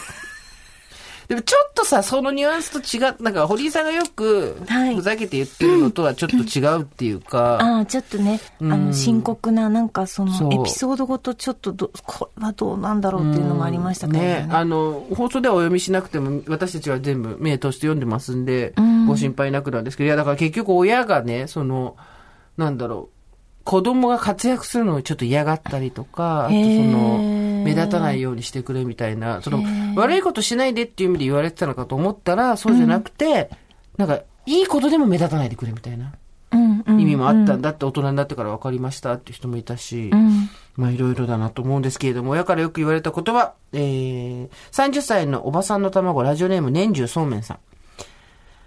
[1.31, 4.97] でもちょっとさ、そのニュアンスと違う、なんか堀井さんがよく、はい。
[4.97, 14.27] ふざけて言ってるのとはちょっと違うっていうか、ああ、ちょっとね、あの、深刻な、なんかその、エピソードごとちょっとど、これはどうなんだろうっていうのもありましたけどね。
[14.43, 18.75] ね、あの、放送ではお読みしなくても、私たちは全部目通して読んでますんで、
[19.07, 21.95] ご心配なくなんですけど、いや、だから結局親がね、その、
[22.57, 23.20] なんだろう、
[23.65, 27.19] 子供が活躍するのをちょっと嫌がったりとか、あとその、
[27.65, 29.63] 目立たないようにしてくれみたいな、その、
[29.97, 33.51] 悪いことしないでっていう意味で言われてたのかと思ったら、そうじゃなくて、
[33.97, 36.15] なんか、いいことでも目立たないでくれみたいな
[36.53, 40.49] うんうん意味もあったんだって大人になってから分かりましたっていう人もいたし、うん。
[40.77, 47.59] まあいろいろだなと思うんですけれども、親からよく言われた言葉、えー、30歳のおばさんの卵、ラジオネーム年中そうめんさん。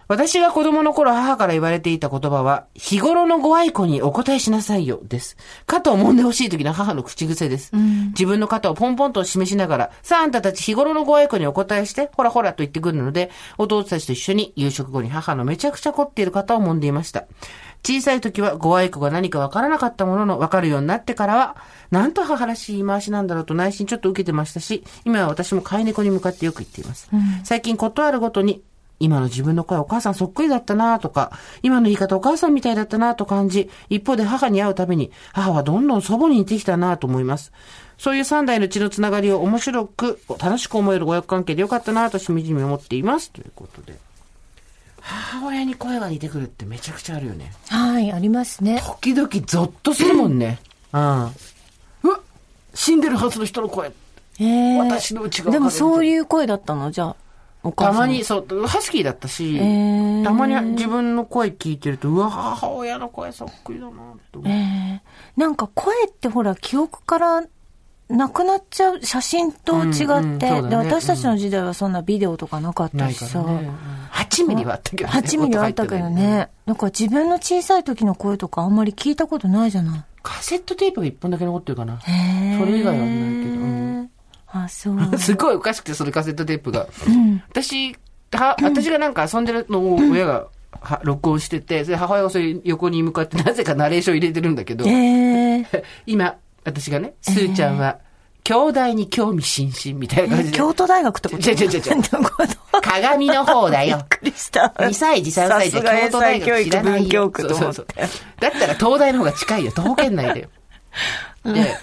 [0.08, 5.38] 私が子供の頃母から言われていた言葉は、日頃のご愛顧にお答えしなさいよ、です。
[5.66, 7.72] 肩を揉んでほしい時の母の口癖です。
[8.10, 17.26] 自分の肩をポンポンと示しながら、さああんたたち日頃のご愛顧にお答えして、ほらほらと言ってくるので、弟たちと一緒に夕食後に母のめちゃくちゃ凝っている肩を揉んでいました。
[17.86, 21.58] 小さい時はご愛顧が何かわからなかったものの、わかるようになってからは、
[21.91, 27.10] なんと母らしい言い回しなんだろうと内心ちょっと受けてましたし、今は私も飼い猫に向かってよく言っています。
[27.43, 28.64] 最近ことあるごとに、
[29.04, 37.51] 今の自分の声お母さんそっくりだったなとか、今の言い方お母さんみたいだったなと感じ、一方で母に会うたびに、母はどんどん祖母に似てきたなと思います。
[37.97, 43.30] そういう三代の血のつながりを面白く、楽しく思える親子関係でよかったなとしみじみ思っています。
[43.32, 43.97] ということで。
[45.01, 47.51] 母親に声が似てくるってめちゃくちゃあるよね。
[47.68, 48.82] はい、ありますね。
[48.86, 50.60] 時々ゾッとするもんね。
[50.93, 51.01] うん。
[51.01, 51.32] うわ
[52.74, 53.91] 死んでるはずの人の声。
[54.39, 56.89] えー私の内側でもそういう声だったの？
[56.89, 57.16] じゃあ。
[57.72, 63.93] たまに、そう、ハスキーだったし、ーたまに自分の声聞いてると、うわ、母親の声そっくりだなっ
[64.32, 64.51] て思う。
[64.51, 64.99] えー
[65.36, 67.43] なんか声ってほら、記憶から
[68.09, 73.72] なくなっちゃう写真と違って、うんうんねで私たちの時代はそんなビデオとかなかったしさ、ね。
[74.11, 75.20] 8ミリはあったけどね。
[75.20, 76.49] 8ミリはあったけどね。
[76.66, 80.03] なんか自分の小さい時の声とかあんまり聞いたことないじゃない。
[80.22, 81.99] カセットテープが1本だけ残ってるかな。
[82.01, 84.09] それ以外はないけどうん
[84.54, 84.97] あ、そう。
[85.18, 86.88] すごいおかしくて、それカセットテープが。
[87.49, 87.95] 私、
[88.32, 90.47] は、私がなんか遊んでるのを親が、
[90.82, 97.99] は録音してて、それ母親がそれ横に向かってなぜかナレーション入れてるんだけど、えー、 今、私がね、スーちゃんは、
[98.43, 100.58] 兄弟に興味津々みたいな感じで。
[100.58, 101.49] 京都大学ってこと？
[101.49, 101.82] 違う違う違う
[102.84, 103.97] 鏡の方だよ。
[103.97, 104.74] びっくりした。
[104.78, 107.32] 2歳児、3歳児、京都大学知らないよ。
[107.34, 107.88] そうそうそう
[108.39, 109.72] だったら東大の方が近いよ。
[109.72, 110.49] 徒歩圏内だよ。
[111.45, 111.78] で、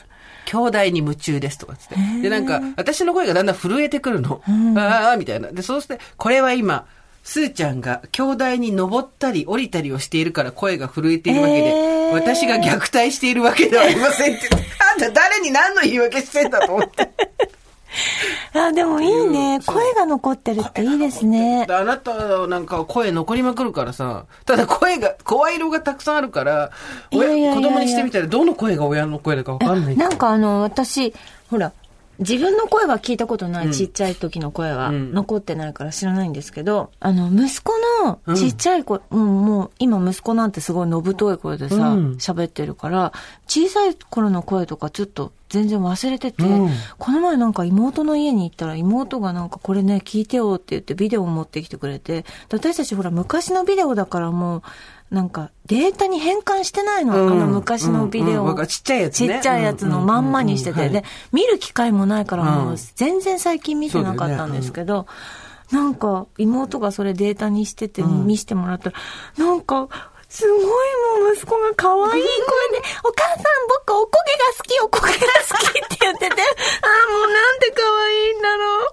[0.51, 1.95] 兄弟に夢中ですとかつって。
[2.23, 4.43] で、なんか、私の声がだんだん震えてくるの。
[4.77, 5.53] ああ、みたいな。
[5.53, 6.87] で、そうして、これは今、
[7.23, 14.49] スーちゃんが兄弟に登ったり降りたりをしているから声が震えているわけで、私が虐待しているわけではありませんって。
[14.93, 17.11] あんた誰に何の言い訳してんだと思って。
[18.55, 19.61] あ、でもいいね。
[19.67, 21.67] 声が残ってるっていいですね。
[21.69, 26.71] あなたなんか声残りまくるからさ、ただ声が、声色がたくさんあるから、
[27.13, 29.97] 親いや子供にしてみたらどの声が親の声だかわかんない。
[29.97, 31.15] なんかあの、私、
[31.51, 31.73] ほら、
[32.21, 35.13] 自分の声は聞いたことない、ちっちゃい時の声は、うん。
[35.13, 37.73] 残ってないから知らないんですけど、あの、息子
[38.05, 42.13] のちっちゃい声、うん、もう今息子なんてすごいのぶとい声でさ、うん。
[42.17, 43.13] 喋ってるから、
[43.49, 46.71] 小さい頃の声とかちょっと全然忘れてて、うん。
[46.99, 54.63] この前なんか妹の家に行ったら妹がなんかこれね、聞いてよって言ってビデオを持ってきてくれて、で私たちほら昔のビデオだからもう、
[55.11, 57.33] なんかデータに変換してないの、うん。
[57.33, 58.45] あの昔のビデオ。
[58.45, 58.59] をうん。
[58.59, 58.67] うん。
[58.67, 59.29] ちっちゃいやつね。
[59.29, 62.77] ちっちゃいやつのまんまにしてて、で、見る機会もないからもううん。
[62.95, 65.07] 全然最近見てなかったんですけど、
[65.73, 68.97] なんか妹がそれデータにしてて見せてもらったら、
[69.37, 69.89] なんか、
[70.31, 72.25] すごいもう息子が可愛い声で、
[73.03, 73.43] お母さん
[73.85, 76.43] 僕おこげが好き、おこげが好きって言ってて、
[76.81, 78.91] ああ、もうなんて可愛いんだろう。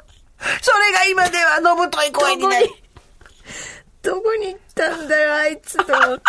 [0.61, 2.69] それが今ではのぶとい声になる。
[4.01, 6.23] どこに行ったんだよ、あいつと思って。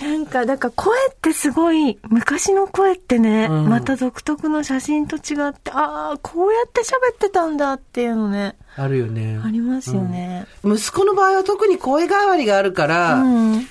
[0.00, 9.38] なんか、だから声ってすごい、昔の声ってね、うんまた独特の写真と違って、ああ、こうやって喋ってたんだっていうのね、あるよね。
[9.44, 10.46] ありますよね。
[10.64, 13.66] 息子の場合は特に声変わりがあるから、うん。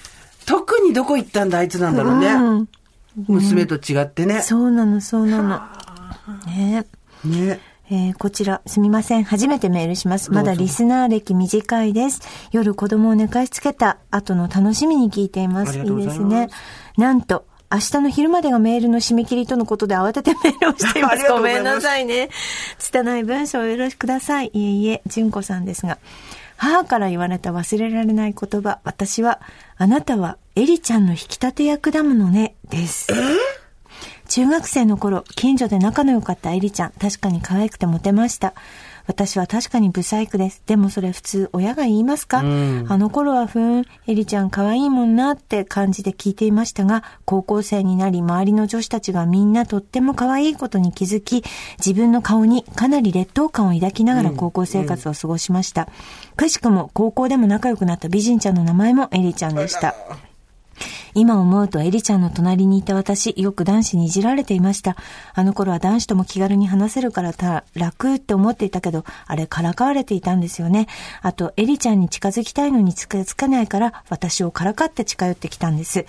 [0.46, 2.28] 特にどこ行ったんだあいつなんだろうね。
[2.28, 2.70] うん
[3.28, 4.42] 娘と違ってね。
[4.42, 5.60] そうなの、そうなの。
[6.46, 6.86] ね
[7.26, 7.60] ね。
[7.92, 9.24] えーこちら、すみません。
[9.24, 10.32] 初めてメールします。
[10.32, 12.22] まだリスナー歴短いです。
[12.52, 15.80] 夜子供を寝かしつけた後の楽しみに聞いています。
[15.80, 16.50] いいですね。
[16.98, 21.26] なんと、明日の昼までがメールの締め切りとのことで慌ててメールをしています。
[21.30, 22.30] ごめんなさいね。
[22.78, 24.52] 拙い文章をよろしくください。
[24.54, 25.98] いえいえ、純子さんですが。
[26.58, 28.80] 母から言われた忘れられない言葉。
[28.84, 29.40] 私は、
[29.78, 33.08] あなたはエリちゃんの引き立て役だものね、です。
[34.30, 38.54] 中学生の頃、近所で仲の良かったエリちゃん、確かに可愛くてモテました。
[39.08, 40.62] 私は確かにブサイクです。
[40.68, 51.44] でもそれ普通親が言いますか、うんあの頃はふーん、エリちゃん可愛いもんなって感じで聞いていましたが、高校生になり周りの女子たちがみんなとっても可愛いことに気づき、
[51.80, 55.90] 自分の顔にかなり劣等感を抱きながら高校生活を過ごしました。
[56.36, 59.96] くしくも高校でも仲良くなった美人ちゃんの名前もエリちゃんでした。
[61.14, 64.96] 今思うとエリちゃんの隣にいた私、よく男子にいじられていました。
[65.34, 70.88] あの頃は男子とも気軽に話せるからた楽って思っていたけど、あれからかわれていたんですよね。
[71.22, 76.06] あと、エリちゃんに近づきたいのに近づかないから、私をからかって近寄ってきたんです。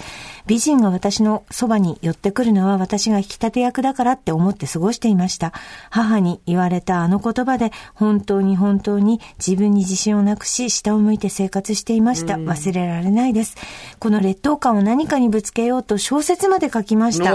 [0.47, 5.53] 美人が私のそばに寄ってくるのは私が引き立て役だからって思って過ごしていました。
[5.91, 12.35] 母に言われたあの言葉で、本当に本当に自分に自信をなくし、下を向いて生活していました。
[12.35, 13.57] 忘れられないです。
[13.99, 17.33] この劣等感を何かにぶつけようと小説まで書きました。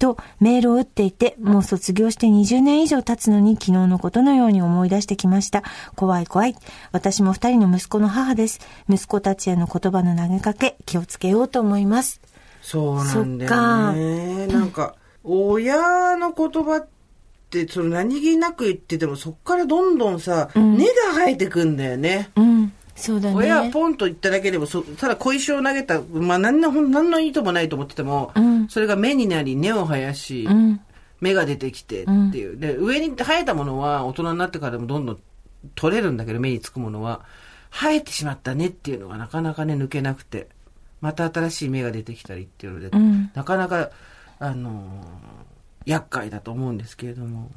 [0.00, 5.62] とメールを打っていて、もう卒業して20年以上経つのに昨日のことのように思い出してきました。
[5.94, 6.56] 怖い怖い。
[6.90, 8.60] 私も二人の息子の母です。
[8.88, 12.20] 息子たちへの言葉の投げかけ、気をつけようと思います。
[12.62, 14.46] そうなんだよね。
[14.48, 16.88] なんか、親の言葉っ
[17.50, 22.30] って、その何気なく言ってても、そっからどんどんさ、根が生えてくんだよね。
[22.36, 22.72] うん。
[23.00, 23.34] そうだね。
[23.34, 30.80] 親はポンと言っただけでも、そただ小石を投げた、まあ何の、何の意図もないと思ってても、うんそれが芽になり、根を生やし、うん。
[31.20, 32.58] 芽が出てきてっていう。
[32.58, 35.18] で、上に生えたものは大人になってからでもどんどん
[35.74, 37.22] 取れるんだけど、目につくものは、
[37.70, 40.48] 生えてしまった根っていうのがなかなかね、抜けなくて、
[41.00, 43.90] また新しい芽が出てきたりっていうので、んなかなか、
[44.38, 45.40] あのー
[45.86, 47.50] 厄介だと思うんですけれども。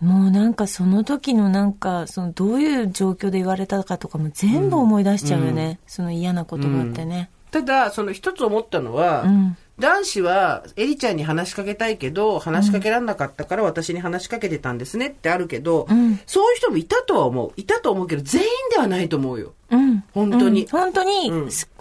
[0.00, 5.80] もうなんかその時のなんか、そのどういう状況で言われたかとかも全部思い出しちゃうよね。
[5.86, 7.30] その嫌な言葉ってね。
[7.50, 17.52] ただ、その一つ思ったのは、うん男子はエリちゃんに話しかけたいけど、話しかけられなかったから私に話しかけてたんですねってあるけど、んそういう人もいたとは思う。
[17.56, 19.52] いたと思うけど、全員ではないと思うよ。
[19.70, 20.02] うん。
[20.12, 21.30] 本当にうん本当に、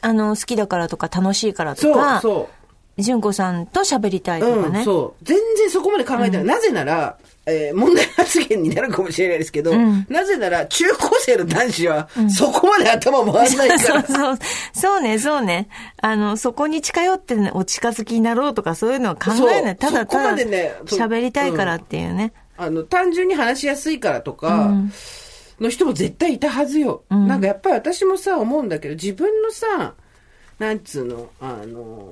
[0.01, 2.49] あの、好きだからとか楽しいからとそう、か、そ
[2.97, 3.01] う。
[3.01, 4.79] 純子さんと喋りたいとかね。
[4.79, 5.25] うん、そう。
[5.25, 6.45] 全然そこまで考えてない。
[6.45, 7.17] なぜなら、
[7.49, 14.03] えー問題発言になるかもしれないですけど、んなぜなら、中高生の男子は、そこまで頭回らないか そうら。
[14.03, 14.37] そう。
[14.73, 15.69] そうね、そうね。
[16.01, 19.75] あの、そこに近寄ってね、お近づきになろうとかそういうのは考えない。
[19.77, 22.33] ただただ、喋りたいからっていうね。
[22.57, 24.73] あの、単純に話しやすいからとか、
[25.61, 27.03] の人も絶対いたはずよ。
[27.09, 29.93] なんかやっぱり私もさ、思うんだけど、自分のさ、
[30.59, 32.09] なんつうの、あの、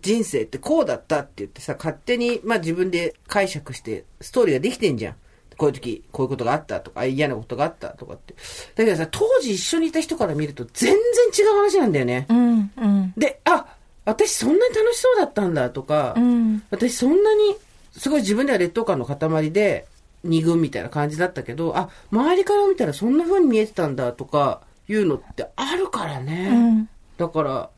[0.00, 5.16] 人生ってこうだったって言ってさ、勝手に、まあ自分で解釈して、ストーリーができてんじゃん。
[5.56, 8.34] こういう時、こういうことがあったとか、あ嫌なことがあったとかって。
[8.76, 12.26] だけどさ、当時一緒にいた人から見ると全然違う話なんだよね。
[12.28, 13.12] うん、うん。
[13.16, 13.66] で、あ、
[14.04, 17.56] 私そんなに楽しそうだったんだとか、うん私そんなに、
[17.92, 19.86] すごい自分では劣等感の塊で、
[20.24, 26.48] 二軍みたいな感じだったけど、あ、周りから見たらそんな風に見えてたんだとか、いうのってあるからね。
[26.52, 26.88] うん
[27.18, 27.70] だから、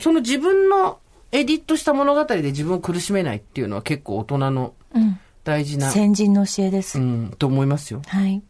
[0.00, 0.98] その自分の
[1.32, 5.20] エディットした物語で自分を苦しめないっていうのは結構大人のうん。
[5.48, 6.98] 大事な、先人の教えです。
[6.98, 8.02] うん、と思いますよ。
[8.06, 8.42] はい。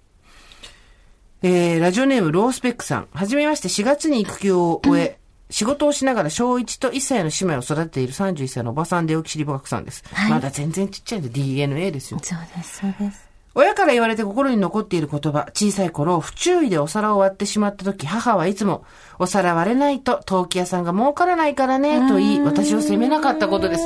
[1.43, 3.09] えー、ラジオネームロースペックさん。
[3.13, 5.19] はじめまして4月に育休を終え、
[5.49, 10.03] 仕事をしながら小1と1歳の姉妹を育てている31歳のおばさんでおきしりぼかくさんです。
[10.13, 12.21] はいまだ全然ちっちゃいんで DNA ですよ。
[12.21, 13.28] そうです、そうです。
[13.59, 18.85] 親から言われて心に残っている言葉、小さい頃、不注意でお皿を割ってしまった時、母はいつも、
[19.19, 23.85] お皿割れないと、陶器屋さんが儲からないからね、と言い、私を責めなかったことです。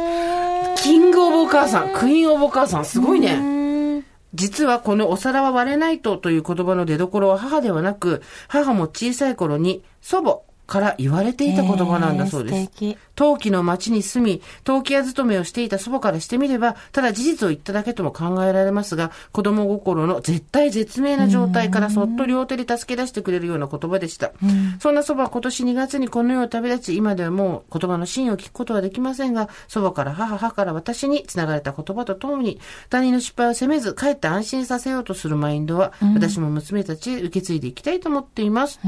[0.82, 4.04] キングオブお母さん、クイーンオブお母さん、すごいね。
[4.34, 10.40] 実はこのお皿は割れないとという言葉の出所は母ではなく、母も小さい頃に祖母
[10.72, 12.96] から言われていた言葉なんだそうです。
[13.14, 24.32] 陶器の町に住み、陶器屋勤めをしていた祖母からしてみれば、ただ事実を言っただけとも考えられますが、子供心の絶対絶命な状態からそっと両手で助け出してくれるような言葉でした。
[24.80, 38.80] そんな祖母は今年2月にこの世を旅立ち、今ではもう言葉の真意を聞くことはできませんが、祖母から母、母から私に繋がれた言葉とともに、他人の失敗を責めず、かえって安心させようとするマインドは、私も娘たちへ受け継いでいきたいと思っています。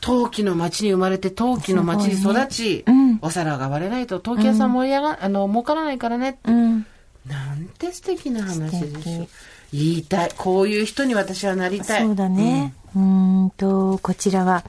[0.00, 2.84] 陶器の町に生まれて陶器の町に育ち、
[3.22, 6.50] お皿が割れないと陶器屋さん盛り上が、あの、儲からないからねって。
[6.50, 6.86] うん。
[7.26, 9.28] なんて素敵な話で素しょ敵。
[9.72, 10.30] 言いたい。
[10.36, 12.02] こういう人に私はなりたい。
[12.02, 12.74] そうだね。
[12.96, 14.64] うーんと、こちらは、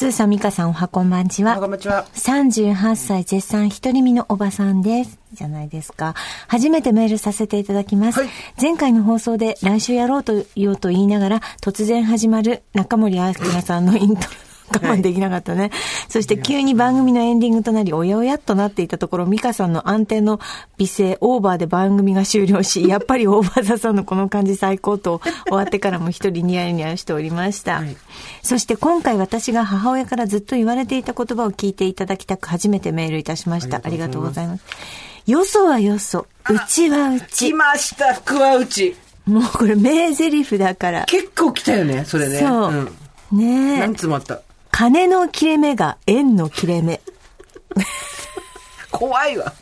[0.00, 1.48] スーさん、ミカさん、おはこんばんちうん。
[1.48, 1.68] あ、はこ。
[1.68, 2.06] んにちは。
[2.14, 5.18] 38歳絶賛独り身のおばさんです。
[5.34, 6.14] じゃないですか。
[6.48, 8.20] 初めてメールさせていただきます。
[8.20, 14.49] はい前回の放送で来週やろうと言おうと言いながら突然始まる中森明菜さんのイントロ。
[14.72, 15.70] 我慢できなかったね。
[16.08, 20.40] そして急に番組のエンディングとなり、おやおやっとなっていたところ、ミカさんの安定の
[20.76, 27.76] 美声、オーバーで番組が終了し、 やっぱりオーバーザさんのこの感じ最高と、終わってからも一人ニヤニヤしておりました。
[27.76, 27.96] はい
[28.42, 33.78] そして今回私が母親からずっと言われていた言葉を聞いていただきたく初めてメールいたしました。
[33.78, 34.64] あありがとうございます。
[35.26, 37.52] よそはよそ、うちはう来ち。
[37.52, 38.96] ました、福は内。
[39.26, 41.04] もうこれ名台詞だから。
[41.04, 42.38] 結構来たよね、それね。
[42.38, 42.72] そう。
[42.72, 42.84] ん。
[43.32, 43.94] ねえ何。
[43.94, 44.40] つもあった。
[44.70, 47.00] 金の切れ目が円の切れ目。
[48.90, 49.52] 怖いわ。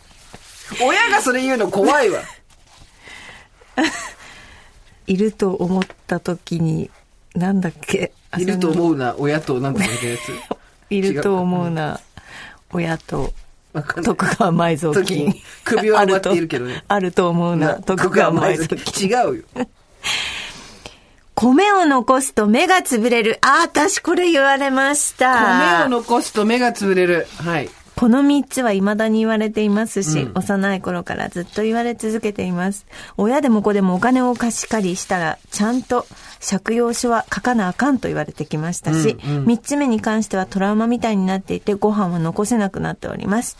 [0.82, 2.20] 親がそれ言うの怖いわ。
[5.06, 6.90] いると思った時に、
[7.34, 8.12] なんだっけ？
[8.36, 8.72] いるとう。
[8.72, 10.20] 思うな、親と、なんとか言ったやつ。
[10.94, 12.00] いると思うな。
[12.72, 13.32] 親と。
[14.04, 15.42] 徳川埋蔵時金に。
[15.64, 17.74] 首は埋まっているけどね あるとあると思うな。
[17.76, 19.08] 徳川埋蔵金。
[19.08, 19.44] 違うよ。
[21.40, 23.38] 米を残すと目が潰れる。
[23.42, 25.84] あ、私これ言われました。
[25.84, 27.28] 米を残すと目が潰れる。
[27.38, 27.70] はい。
[27.94, 32.86] この三つは未だに言われていますし、うん幼い頃からずっと言われ続けています。
[33.16, 36.06] 親でも子でもお金を貸し借りしたら、ちゃんと
[36.40, 43.56] 借用書は書かなあかんと言われてきましたし、うんうん三つ目に関してはトラウマみたいになっていて、ご飯は残せなくなっております。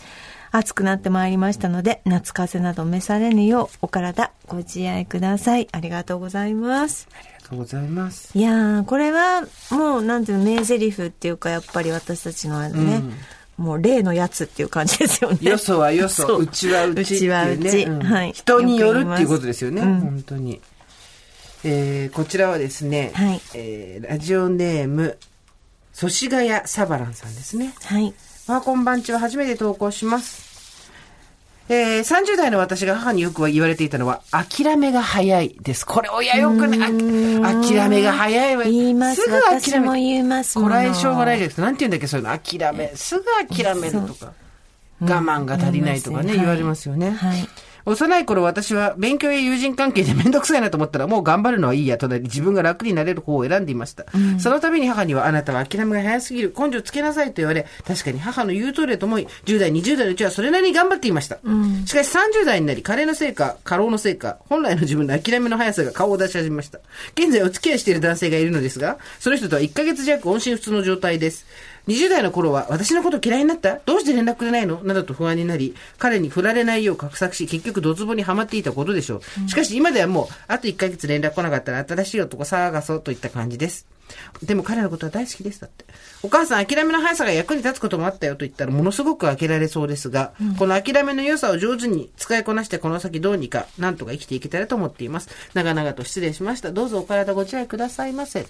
[0.51, 5.69] 暑くなってまいりましたので、夏風邪など召されぬよう、お体ご自愛ください。
[5.73, 7.09] ありがとうございます。
[7.49, 8.37] とうございます。
[8.37, 13.03] いやー、これは、もう、なんていうの、名台詞っていうか、やっぱり私たちのあれね、
[13.57, 15.39] もう例のやつっていう感じですよね。
[15.43, 17.03] よそはよそ、そううちはうちね。
[17.03, 19.83] うちはうちうんはい人によるっていうことですよね。
[19.83, 20.61] うん本当に。
[21.65, 25.19] えー、こちらはですね、はいえー、ラジオネーム、
[25.93, 27.75] 祖師ヶ谷サバランさんですね。
[27.83, 28.15] はい。
[28.47, 30.48] まあ、こんばんちは初めて投稿します。
[31.71, 35.85] えー、30代の私が母によく言われていたのは、諦めが早いです。
[35.85, 38.65] これ親よくね、あ諦めが早いわ。
[38.65, 42.39] 言いますすぐ諦め言いますこらえ性がないじゃなんて言うんだっけ、そういうの。
[42.39, 42.91] 諦め。
[42.95, 44.33] すぐ諦めるとか。
[45.01, 47.11] 我慢が足りないとかね、うん言われますよね。
[47.11, 47.49] はい。
[47.85, 54.07] 幼い頃私は勉強や友人関係でめんどくさいなと思ったらもう頑張るのはいいやとなり自分が楽になれる方を選んでいました。
[54.39, 61.39] その度に母にはあなたは諦めが早すぎる根性つけなさいと言われ確かに母の言う通りだと思い10代20代のうちはそれなりに頑張っていました。
[61.87, 66.81] しかし30代になり加齢のせいか過労のせいか本来の自分の諦めの速さが顔を出し始めました。
[67.15, 71.47] 現在お付き合いしている男性がいるのですがその人とは1ヶ月弱音信不通の状態です。
[71.89, 73.81] 20代の頃は私のこと嫌いになった？
[73.87, 74.81] どうして連絡くれないの？
[74.85, 79.49] などと不安になり、彼に振られないよう画策し、結局ドツボにはまっていたことでしょう。
[79.49, 83.87] しかし今ではもう、あと1ヶ月連絡来なかったら新しい男探そうといった感じです。
[84.43, 85.85] でも彼のことは大好きですだって。
[86.23, 95.29] お母さん諦めの速さが役に立つこともあったよと言ったらものすごく開けられそうですが、この諦めの良さを上手に使いこなしてこの先どうにか、なんとか生きていけたらと思っています。
[95.55, 96.73] 長々と失礼しました。
[96.73, 98.47] どうぞお体ご自愛くださいませ。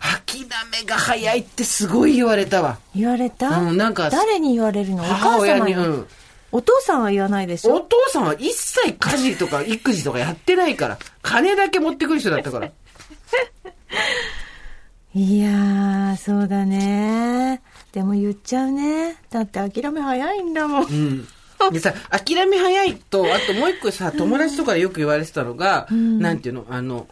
[0.00, 2.78] 諦めが早いってすごい言われたわ。
[2.94, 5.02] 言われた、うんなんか誰に言われるの？
[5.02, 5.74] お母母様に？
[5.74, 6.06] うん
[6.52, 7.74] お父さんは言わないでしょ？
[7.74, 12.70] お父さんは一切家事とか育児とかやってないから、金だけ持ってくる人だったから。
[15.18, 17.62] いやー、そうだね。
[17.92, 19.16] でも言っちゃうね。
[19.30, 20.84] だって諦め早いんだもん。
[20.84, 21.26] うん。
[21.72, 27.08] でさ、諦め早いと、あともう一個さ、友達とかでよく言われてたのが、なんていうの、あの、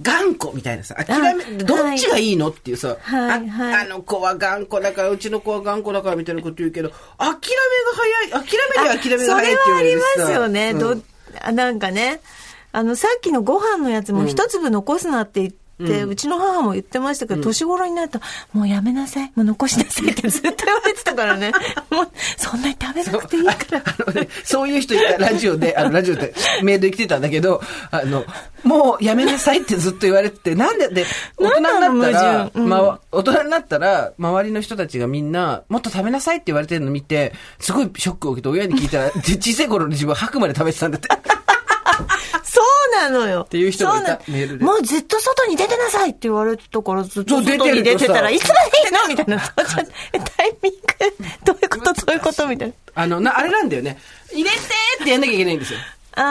[0.00, 6.96] 頑固みたいなさ、諦め、あどっちがいいのっていうさ、はいはいああの子は頑固だから、うちの子は頑固だからみたいなこと言うけど、諦
[7.26, 7.38] めが
[8.30, 10.70] 早い、諦めには諦めが早いって言われてさそれはありますよね。
[10.70, 11.02] うんど
[11.42, 12.20] あなんかね、
[12.70, 18.20] あの、さっきのご飯のやつも一粒残すなって言って、うちの母も言ってましたけど、年頃になると、
[18.52, 21.52] もうやめなさい、もう残しなさいってずっと言われてたからね。
[21.90, 23.82] もう、そんなに食べなくていいから。
[23.84, 28.24] あのね、そういう人いたラジオで、あの、ラジオでメールで来てたんだけど、あの、
[28.64, 31.06] もうやめなさいってずっと言われてて、なんで、で、
[31.36, 31.62] 大人に
[32.00, 41.08] なったらうんま大人になったら、周りの人たちがみんな、もっと食べなさいって言われてるの見て、すごいショックを受けて、親に聞いたら、で小さい頃に自分は吐くまで食べてたんだって。
[42.44, 42.60] そ
[42.92, 43.42] うなのよ。
[43.42, 49.08] っていう人がいたメールでもうずっと外に出てなさいって言われたから、ずっと外に出てたら、さいつまでいいの？
[49.08, 49.40] みたいな。
[50.36, 50.78] タイミング、
[51.44, 51.92] どういうこと？
[52.06, 52.74] どういうことみたいな。
[52.94, 53.98] あの、な、あれなんだよね。
[54.32, 55.78] 入れてーってやんなきゃいけないんですよ。
[56.16, 56.24] 流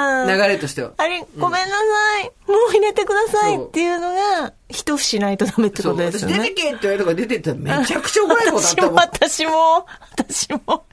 [0.48, 0.92] れとしては。
[0.98, 1.74] あれ、ごめんなさ
[2.22, 2.24] い。
[2.50, 5.82] もう入れてくださいっていうのが、一付しないとダメって。
[5.82, 6.50] ことです私出てよね。
[6.50, 8.96] けって言われたから出てったらめちゃくちゃ怒られることあっ私も、たもん。
[8.98, 10.62] 私も、私も。
[10.68, 10.86] も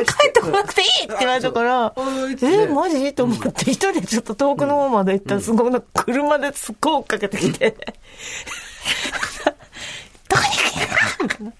[0.00, 1.94] う帰ってこなくていいって言われたから、
[2.42, 3.12] え、マジ？
[3.12, 7.76] と思って、一人でちょっと遠くの方まで行ったら、すごい、車ですっごい追っかけてきて、ど
[10.36, 10.48] こに
[11.28, 11.50] 行くいな。
[11.50, 11.54] っ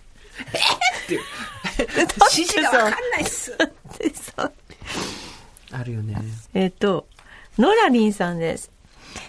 [1.07, 1.21] ていう。
[1.79, 3.57] 指示がわかんないっす。
[3.99, 4.51] でさ
[5.73, 6.17] あるよね。
[6.55, 7.07] えっと、
[7.59, 8.71] ノラリンさんです。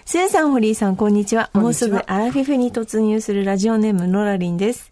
[0.06, 1.50] スーさん、ホリーさん、こんにちは。
[1.52, 4.90] こんにちはもうすぐアラフィフに突入するラジオネーム、ノラリンです。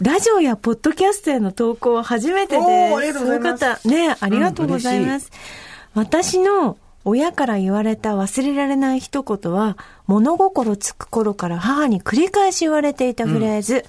[0.00, 5.30] ラジオやポッドキャストへの投稿は初めてでそういう方、ね、ありがとうございます。
[5.94, 13.84] 私の親から言われた忘れられない一言は、物心つく頃から母に繰り返し言われていたフレーズ。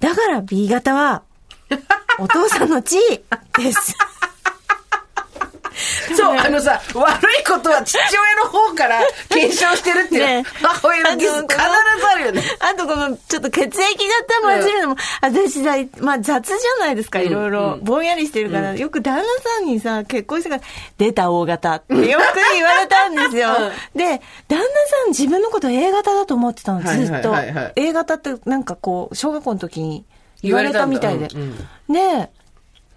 [0.00, 1.22] だから B 型は、
[2.18, 2.98] お父さんの地位
[3.62, 3.96] です。
[6.16, 7.10] そう、あのさ、悪
[7.40, 12.42] いことは父親の方から継承してるっていう、ね母親の技術必ずあるよね。
[12.60, 17.78] あとこの、ちょっと血液型混ぜるのも、私さ、まあ雑じゃないですか、いろいろ。
[17.82, 20.62] ぼんやりしてるから、よく旦那さんにさ、結婚してから、
[20.98, 22.04] 出た O 型ってよく
[22.54, 23.50] 言われたんですよ。
[23.94, 24.60] で、旦那さ
[25.06, 27.34] ん自分のこと A 型だと思ってたの、ずっと。
[27.76, 30.04] A 型ってなんかこう、小学校の時に
[30.42, 31.28] 言われたみたいで。
[31.28, 31.46] 言わ
[31.88, 32.20] れたん。
[32.26, 32.30] で、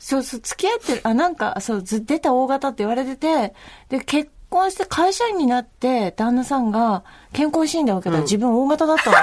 [0.06, 3.56] そうそう、付き合ってる、あ、なんか、そう、ず出た O 型って言われてて、
[3.90, 7.04] で、結婚して会社員になって、旦那さんが
[7.34, 9.18] 健康診断を受けたら自分 O 型だったの。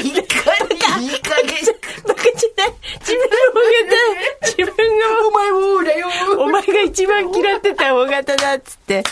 [0.00, 1.58] いい加減、いい加減。
[2.06, 2.14] バ。
[2.14, 3.98] 自分 O 型。
[4.46, 6.06] 自分が、お前もだよ。
[6.38, 9.02] お前が一番嫌ってた O 型だっつって。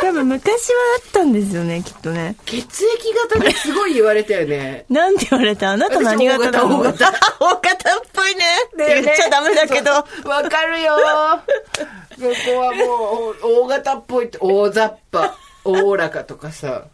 [0.00, 2.36] 多分昔はあったんですよね、きっとね。
[2.46, 4.84] 血液型ですごい言われたよね。
[4.88, 5.70] なんて言われた？
[5.70, 9.92] あなた何型だ私 O 型 O 型っぽいねって言っちゃダメだけど。
[9.92, 10.04] わ
[10.48, 15.34] かるよここはもう、大型っぽいって、大雑把、
[15.64, 16.84] おおらかとかさ。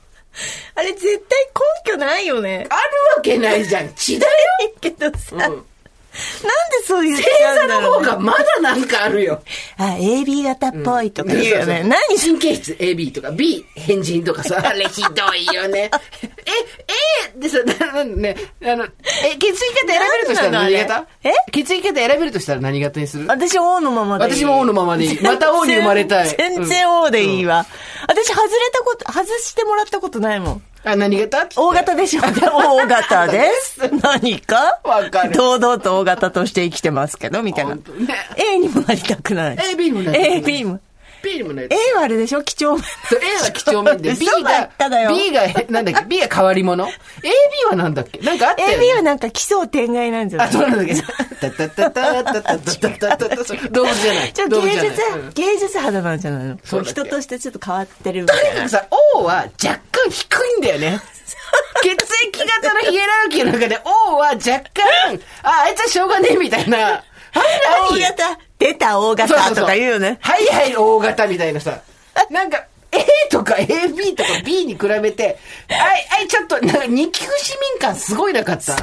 [0.74, 1.46] あれ絶対
[1.86, 2.66] 根拠ないよね。
[2.70, 2.80] ある
[3.16, 3.88] わけないじゃん。
[3.94, 4.32] 血だよ。
[4.80, 5.64] けどさ、うん
[6.18, 7.92] でそう言っち星ゃうんだ座の。
[7.94, 9.42] 方がまだなんかあるよ。
[9.76, 11.82] あ、AB 型っぽいとか言うよね。
[11.84, 15.90] 何神経質 AB とか B 変人とかさ、 あれひどいよね。
[16.22, 16.50] え、
[17.36, 17.58] えでさ、
[17.92, 21.06] なね、あの、え、血液型選べるとしたら何型？
[21.24, 21.30] え？
[21.52, 23.26] 血液型選べるとしたら何型にする？
[23.28, 24.32] 私 O のままでいい。
[24.36, 27.66] 私も O のままでいい また O に生まれたい全然 O でいいわ。
[28.08, 30.62] 私外れたこと、外してもらったことないもん。
[30.84, 33.80] あ、何型 O 型でしょ ?O 型です。
[34.02, 34.80] 何か？
[34.84, 37.76] わかる堂々と O 型として生きてますけど、みたいな。
[38.36, 39.58] A にもなりたくない。
[39.72, 40.80] A B にもなりたくない A、B も。
[41.22, 41.68] B にもない。
[41.70, 42.42] A はあれでしょ？
[42.42, 42.82] 几帳面。
[42.82, 44.14] そう A は几帳面で。
[44.14, 44.70] B が
[45.08, 46.90] B がなんだっけ？B が変わり者？AB
[47.70, 48.18] はなんだっけ？
[48.20, 50.48] なんかあったよ、ね、AB はなんか奇想天外なんじゃない？
[50.48, 50.94] あそうなんだっけ
[51.40, 55.02] タタタタタタタタタタタそう動物じゃないちょっと芸術
[55.34, 58.68] 芸術肌なんじゃないのそう人としてちょっと変わってるとにかく。
[58.68, 61.00] さ O は若干低いんだよね
[61.82, 67.02] 血液型のヒエラルキーの中で O は若干ああいつはしょうがねえみたいなはい
[67.90, 70.18] O 何型出た O 型とか言うよね。
[70.20, 71.80] はいはい、大型みたいなさ。
[72.30, 75.38] なんか、A とか AB とか B に比べて、
[75.68, 78.76] はい、はい、ちょっと、なんか二級市民感すごいなかった？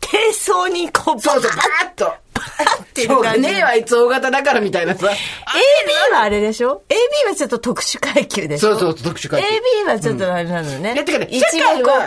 [0.00, 2.12] 低層にこう、バそうそう、ーバーッと。
[2.94, 5.06] ていうしょうが感じねえわ、あいつ大型だからみたいなさ。
[5.06, 8.76] AB はあれでしょ ?AB はちょっと特殊階級でしょ？
[8.76, 9.48] そうそう特殊階級
[9.86, 10.94] AB はちょっとあれなのね。
[10.94, 12.06] いや、てか社会は。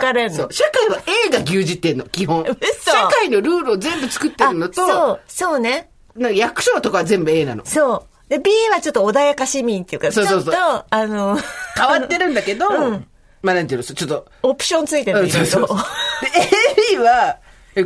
[0.50, 2.42] 社会は A が牛耳ってんの、基本。
[2.42, 5.88] 嘘社会のルールを全部作ってるのあと、そう、そうね。
[6.16, 7.64] なんか役所とかは全部 A なの。
[7.66, 8.30] そう。
[8.30, 11.38] で、B はちょっと穏やか市民っていうか、そうそうそうちょっと、あの、
[11.76, 13.06] 変わってるんだけど、うん
[13.42, 15.78] まあなんていうの、ちょっと、オプションついてるうんんそうそうそう。
[16.24, 17.36] で、AB は、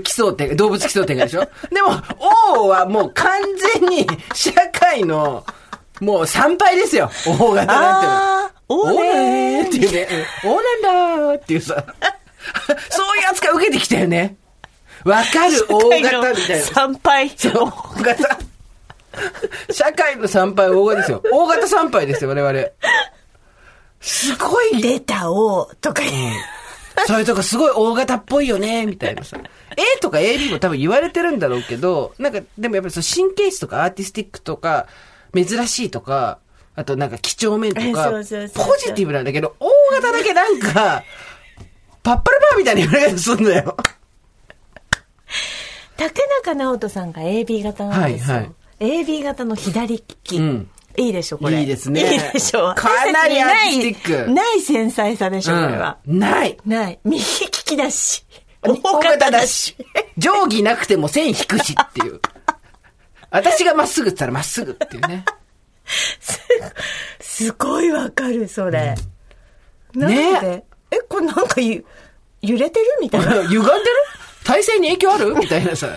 [0.04, 1.40] 奇想天、動物奇想天外でしょ
[1.74, 1.88] でも、
[2.54, 3.40] O はもう完
[3.80, 5.44] 全に社会の、
[6.00, 7.10] もう参拝ですよ。
[7.26, 8.48] O 型なんていうの。
[8.68, 10.08] おおねねーっていうね。
[10.44, 11.74] うんおなんだーっていうさ。
[12.90, 14.36] そういう扱い受けてきたよね。
[15.04, 16.64] わかる、大型みたいな。
[16.64, 17.30] 参拝。
[17.30, 18.38] 大型。
[19.70, 21.22] 社会の参拝大型ですよ。
[21.32, 22.68] 大型参拝ですよ、我々。
[24.00, 26.34] すごい出た O とか言う。
[27.06, 29.36] そういうとこすごい大型っぽいよね、みたいなさ。
[29.76, 34.86] A とか AB も多分言われてるんだろうけど、なんか、でもやっぱりその神経質とかアーティスティックとか、
[35.34, 36.38] 珍しいとか、
[36.74, 38.32] あとなんか几帳面とか、ポジ
[38.94, 39.70] ティブなんだけど、大
[40.00, 41.02] 型だけなんか、
[42.02, 43.76] パッパラパーみたいな言われ方すんだよ。
[45.98, 48.34] 竹中直人さんが AB 型なんですよ。
[48.36, 50.36] はいはい AB 型の左利き。
[50.36, 51.60] うんいいでしょ、これ。
[51.60, 52.74] いいですねいいでしょ。
[52.74, 55.98] かなりアーティスティックないない繊細さでしょ、これは。
[56.08, 56.58] うんない。
[56.66, 56.98] ない。
[57.04, 58.24] 右利きだし。
[58.62, 59.76] 大大型型だし。
[60.18, 62.20] 定規なくても線引くしっていう。
[63.30, 65.24] 私がまっすぐって言ったらまっすぐっていうね。
[67.20, 68.96] すごいわかる、それ。
[69.94, 71.84] なんねでえ、これなんかゆ
[72.42, 73.42] 揺れてるみたいな。
[73.46, 73.78] 歪んでる？
[74.48, 75.34] 体勢に影響ある？
[75.36, 75.88] みたいなさ。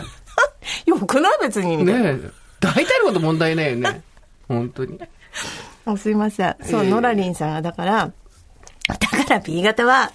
[0.85, 1.37] よくない？
[1.43, 1.85] 別に。
[1.85, 2.19] ねえ。
[2.59, 4.01] 大体のこと問題ないよね。
[4.47, 4.99] 本当に。
[5.85, 6.55] あすいません。
[6.63, 8.11] そう、ええノラリンさんが、だから、
[8.87, 10.11] だから B 型は、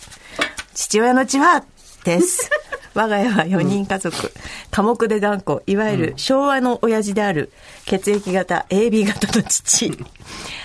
[0.74, 1.64] 父親の血は、
[2.04, 2.50] です。
[2.96, 4.32] 我が家は4人家族。
[4.70, 5.60] 寡黙で頑固。
[5.66, 7.52] いわゆる昭和の親父である
[7.84, 9.92] 血液型 AB 型の父。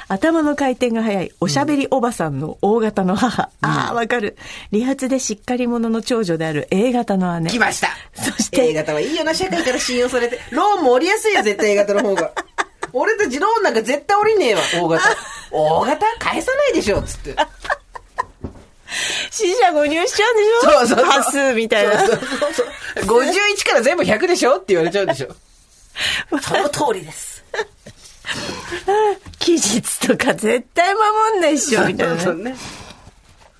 [0.07, 3.49] 頭の回転が速いおしゃべりおばさんの O 型の母。
[3.59, 4.37] ああ、わかる。
[4.71, 7.49] 理髪でしっかり者の長女である A 型の姉。
[7.49, 7.89] 来ました。
[8.13, 10.39] そして A 型はいいよな、社会から信用されて。
[10.51, 12.31] ローンも降りやすいよ、絶対 A 型の方が。
[12.93, 15.03] 俺たちローンなんか絶対降りねえわ、O 型。
[15.51, 16.05] O 型?
[16.19, 17.35] 返さないでしょ、つって。
[19.31, 20.71] 死者誤入しちゃうんでしょ？
[20.71, 21.05] そうそうそう。
[21.05, 21.99] 端数みたいな。
[21.99, 23.21] そうそうそうそう。
[23.21, 25.27] 51から全部100でしょって言われちゃうでしょ。
[26.41, 27.43] その通りです。
[29.39, 32.35] 期日とか絶対守んないっしょ、みたいなねそう。
[32.35, 32.55] ね。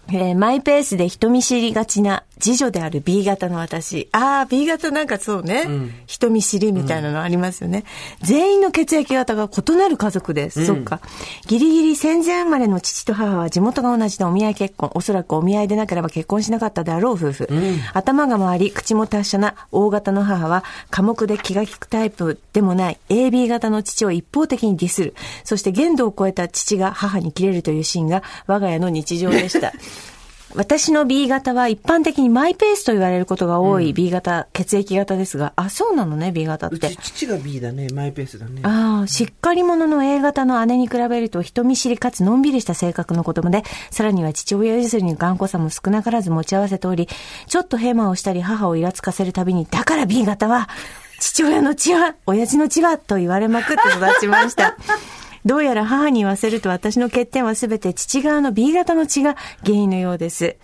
[0.10, 4.10] えーマイペースで人見知りがちな次女である B 型の私。
[4.12, 5.66] ああ、B 型なんかそうね、
[6.08, 7.86] 人見知りみたいなのありますよね。
[8.22, 10.66] 全員の血液型が異なる家族です。
[10.66, 11.00] そっか。
[11.48, 14.92] ギリギリ戦前生まれの父と母は地元が同じでお見合い結婚。
[14.96, 17.48] おそらくお見合いでなければ結婚しなかったであろう夫婦。
[17.94, 25.14] 頭が回り、口も達者な O 型の母は、寡黙で気が利くタイプでもない AB 型の父を一方的にディスる。
[25.44, 29.74] そして限度を超えた父が母に切れるというシーンが我が家の日常でした。
[30.56, 36.98] 私の B 型は一般的にマイペースと言われることが多い B 型、血液型ですが、あ、そうなのね、B 型ってうち。
[36.98, 37.88] 父が B だね。
[37.94, 38.62] マイペースだね。
[38.64, 47.08] ああ、しっかり者の A 型の姉に比べると人見知りかつのんびりした性格の子供で、さらには父親譲りに頑固さも少なからず持ち合わせており、
[47.48, 50.70] ちょっとヘマをしたり母をイラつかせるたびに、だから B 型は、
[51.20, 54.76] 父親の血は、親父の血は、と言われまくって育ちました。
[55.46, 60.58] どうやら母に言わせると私の欠点はすべて父側の B 型の血が原因のようです。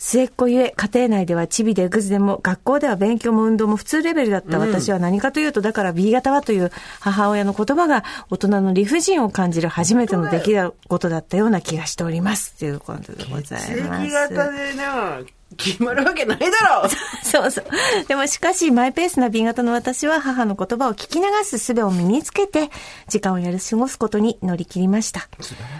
[0.00, 12.56] 末っ子ゆえ、家庭内ではチビでグズでも、学校では勉強も運動も普通レベルだった私は何かというと、だから B 型はという母親の言葉が大人の理不尽を感じる初めての出来事だったような気がしております。
[12.58, 14.04] ということでございます。
[14.06, 15.20] 液型でな、
[15.56, 16.88] 決まるわけないだろ
[17.22, 17.64] そうそう。
[18.06, 22.70] でもしかし、マイペースな B 型の私は母の言葉を聞き流す術を身につけて、
[23.08, 25.28] 時間をやり過ごすことに乗り切りました。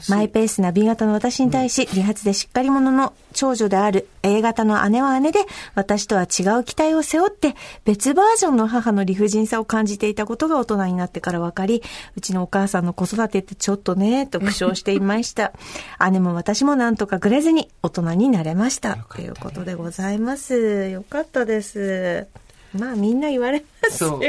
[0.09, 5.41] マイペースな B 型の私に対し、理髪でしっかり者の長女である A 型の姉は姉で、
[5.75, 7.55] 私とは違う期待を背負って、
[7.85, 11.83] 別バージョンの母の理不尽さを感じていたことが大人になってから分かり、
[12.17, 15.53] うちのお母さんの子育てってちょっとね、と苦笑していました。
[16.11, 18.97] 姉も私もなんとかぐれずに大人になれました。
[19.15, 20.89] ということでございます。
[20.89, 22.27] よかったです。
[22.73, 24.21] まあみんな言われますそう。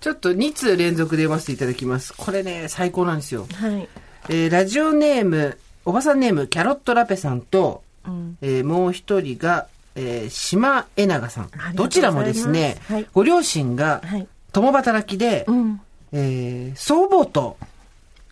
[0.00, 2.14] ちょっと2通連続で読ませていただきます。
[2.16, 3.46] これね、最高なんですよ。
[3.54, 3.88] はい。
[4.28, 8.38] えーラジオネーム、おばさんネーム、キャロットラペさんと、うん。
[8.40, 13.06] えーもう一人が、えー島えながさんどちらもですね、はい。
[13.12, 14.26] ご両親がはい。
[14.52, 15.80] 共働きで、うん。
[16.12, 17.56] えー祖母と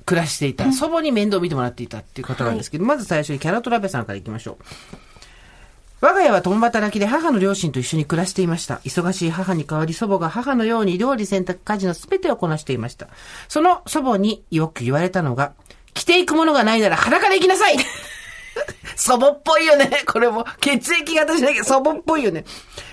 [0.04, 4.64] 暮らしていた、祖母に面倒を見てもらっていたっていう方なんですけど、まず最初にキャロットラペさんから行きましょう。
[6.00, 8.76] 我が家は共働きで母の両親と一緒に暮らしていました。
[8.84, 13.08] 忙しい母に代わり祖母が母のように料理洗濯家事の全てをこなしていました。
[13.48, 15.52] その祖母によく言われたのが、
[15.94, 17.76] 着ていくものがないなら裸で行きなさい
[18.96, 20.02] 祖母っぽいよね。
[20.06, 22.44] これも血液型じゃなきゃ祖母っぽいよね。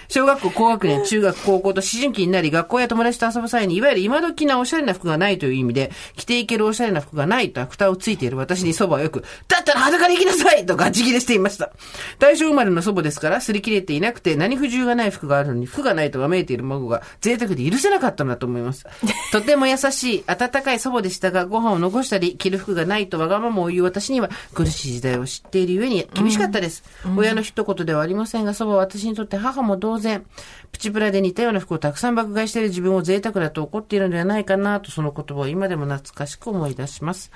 [0.07, 11.71] 小学校高学年、中学、高校と思春期になり、学校や友達と遊ぶ際に、いわゆる今時なおしゃれな服がないという意味で、着ていけるおしゃれな服がないと蓋をついている私に祖母はよく、だったら裸で行きなさいとガチ切れしていました。
[12.19, 18.85] 大正生まれの祖母ですから、擦り切れていなくて、何不自由がない服があるのに、服がないとわめいている孫が贅沢で許せなかったのだと思います。
[19.31, 26.83] とても優しい、温かい祖母でしたが、ご飯を残したり、着る服がないとわがままを言う私には、苦しい時代を知っているゆえに厳しかったです。
[27.17, 30.25] 親の一言ではありませんが、祖母は私にとって母も同然、
[30.71, 37.31] プチプラで似たような服をたくさん爆買いしている自分を贅沢だと怒っているのではないかなと、その言葉を今でも懐かしく思い出します。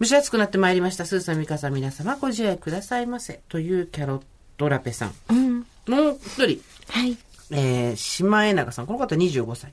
[0.00, 1.04] 蒸し暑くなってまいりました。
[1.06, 3.40] スーさん、ミカさん、皆様ご自愛くださいませ。
[3.48, 4.22] というキャロッ
[4.56, 5.12] トラペさん。
[5.30, 5.58] うん。
[5.88, 7.16] もう一人、はい。
[7.50, 8.86] えー、島江中さん。
[8.86, 9.72] この方25歳。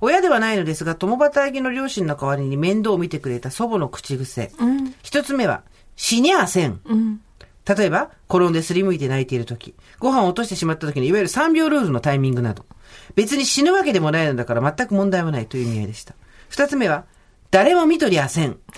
[0.00, 4.50] 親ではないのですが、共働きの両親の代わりに面倒を見てくれた祖母の口癖。
[4.58, 4.94] うん。
[5.02, 5.62] 一つ目は、
[5.96, 6.80] 死にゃあせん。
[6.84, 7.20] うん。
[7.66, 12.66] 例えば、転んですりむいて泣いている時、ご飯を落としてしまった時のいわゆる3秒ルールのタイミングなど、
[13.14, 16.14] 別に死ぬわけでもないのだから全く問題はないという意味合いでした。
[16.48, 17.04] 二つ目は、
[17.50, 18.58] 誰も見とりゃせん。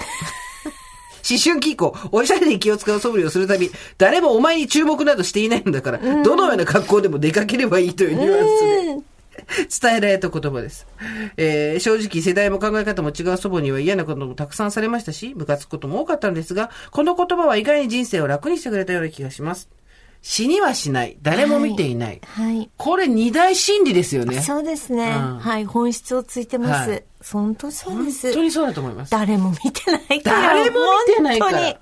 [1.28, 9.15] 思春期以降、おしゃれに気を使う素振りをするたび、誰もお前に注目などしていないのだから、どのような格好でも出かければいいというニュアンスで、
[9.80, 10.86] 伝えられた言葉です。
[11.36, 19.68] えー正直世代も考え方も違う祖母には嫌なこともたくさんされましたし、ムカつくことも多かったんですが、この言葉は意外に人生を楽にしてくれたような気がします。
[20.22, 21.18] 死にはしない。
[21.22, 22.20] 誰も見ていない。
[22.26, 22.68] はい。
[22.76, 24.40] これ二大心理ですよね。
[24.40, 25.04] そうですね。
[25.16, 25.64] うんはい。
[25.66, 26.90] 本質をついてます。
[26.90, 28.32] はい本当そう本です。
[28.32, 29.10] 当にそうだと思います。
[29.10, 30.42] 誰も見てないから。
[30.54, 30.76] 誰も
[31.08, 31.76] 見てないから本当に。。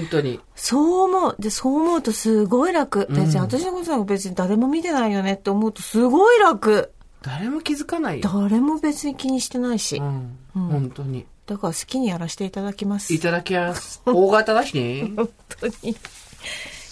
[0.00, 0.40] 本当に。
[0.54, 1.36] そう思う。
[1.38, 3.06] で、そう思うとすごい楽。
[3.10, 6.92] 別に、私のことなんか別に誰も見てないよねって思うとすごい楽。
[7.26, 8.30] 誰も気づかないよ。
[8.32, 9.96] 誰も別に気にしてないし。
[9.96, 10.38] うん。
[10.54, 11.26] 本当に。
[11.46, 13.12] だから好きにやらせていただきます。
[13.12, 14.00] いただきます。
[14.06, 15.10] 大型だしね。
[15.16, 15.28] 本
[15.60, 15.96] 当に。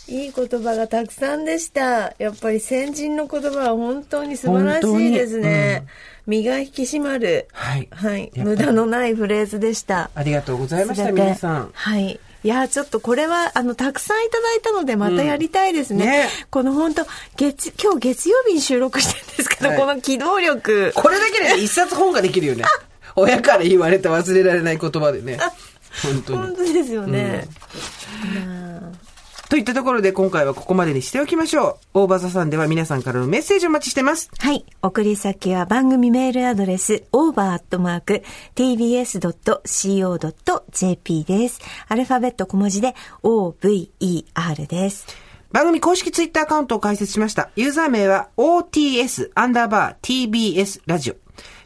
[0.06, 2.14] いい言葉がたくさんでした。
[2.18, 5.86] やっぱり先人の言葉は本当に素晴らしいですね。
[6.26, 7.46] 身が引き締まる。
[7.52, 7.88] はい。
[7.92, 8.32] はい。
[8.34, 10.10] 無駄のないフレーズでした。
[10.14, 11.70] ありがとうございました、皆さん。
[11.72, 12.18] はい。
[12.44, 16.04] いや、ちょっとこれは、あの、たくさんいただいたので、またやりたいですね。
[16.04, 20.92] うんねこの本当月、今日月曜日に収録してるんですけど、はいこの機動力。
[20.94, 22.64] これだけで一冊本ができるよね。
[23.16, 25.38] 親から言われた忘れられない言葉でね。
[26.02, 26.38] 本当に。
[26.38, 27.48] 本当ですよね。
[28.34, 29.03] まあ
[29.48, 32.00] といったところで今回はここまでにしておきましょう。
[32.00, 34.30] オーバーザさんでは皆さんからのメッセージをお待ちしてます。
[34.38, 34.64] はい。
[34.82, 38.14] 送り先は番組メールアドレス、over.tbs.co.jp
[41.24, 41.60] です。
[41.88, 45.06] アルファベット小文字で over です。
[45.52, 47.50] 番組公式ツイッターアカウントを開設しました。
[47.54, 51.23] ユーザー名は OTS アンダーバー TBS ラジオ。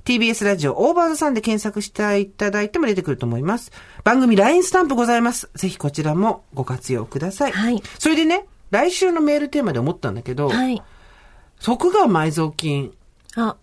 [0.09, 3.73] TBS ラジオオーバーザさんで検索していただいても出てくると思います。
[4.05, 5.51] 番組 LINE スタンプございます。
[5.55, 7.53] ぜひこちらもご活用ください。
[7.53, 10.83] はいそれでね、来週のメールテーマで思ったんだけど、はい。
[11.63, 12.95] 徳川埋蔵金
[13.37, 13.57] あ、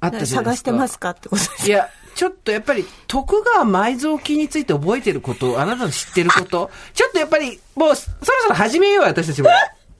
[0.00, 0.44] あったじゃないですか。
[0.44, 9.50] 探してますかってことですいや、ちょっとやっぱり、徳川埋蔵金について覚えてること、あなたの知ってること、 ちょっとやっぱり、もう、そろそろ始めようよ、私たちも。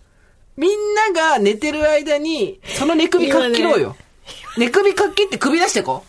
[0.56, 3.96] みんなが寝てる間に、その寝首かっ切ろうよ。
[4.56, 6.04] 寝首かっ切って首出してこ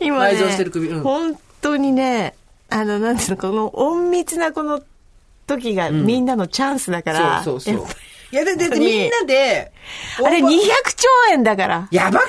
[0.00, 0.88] 今ね、埋蔵してる首。
[0.88, 1.02] うん。
[1.02, 2.34] 本当にね、
[2.68, 4.82] あの、なんていうの、この隠密なこの
[5.46, 7.42] 時がみんなのチャンスだから。
[7.42, 7.84] そうそうそう。
[7.84, 7.94] やっぱ。
[8.32, 8.86] いや、で、で、で本当に。
[8.86, 9.72] みんなで、
[10.18, 10.56] あれオーバー200
[10.96, 11.88] 兆円だから。
[11.90, 12.22] やばく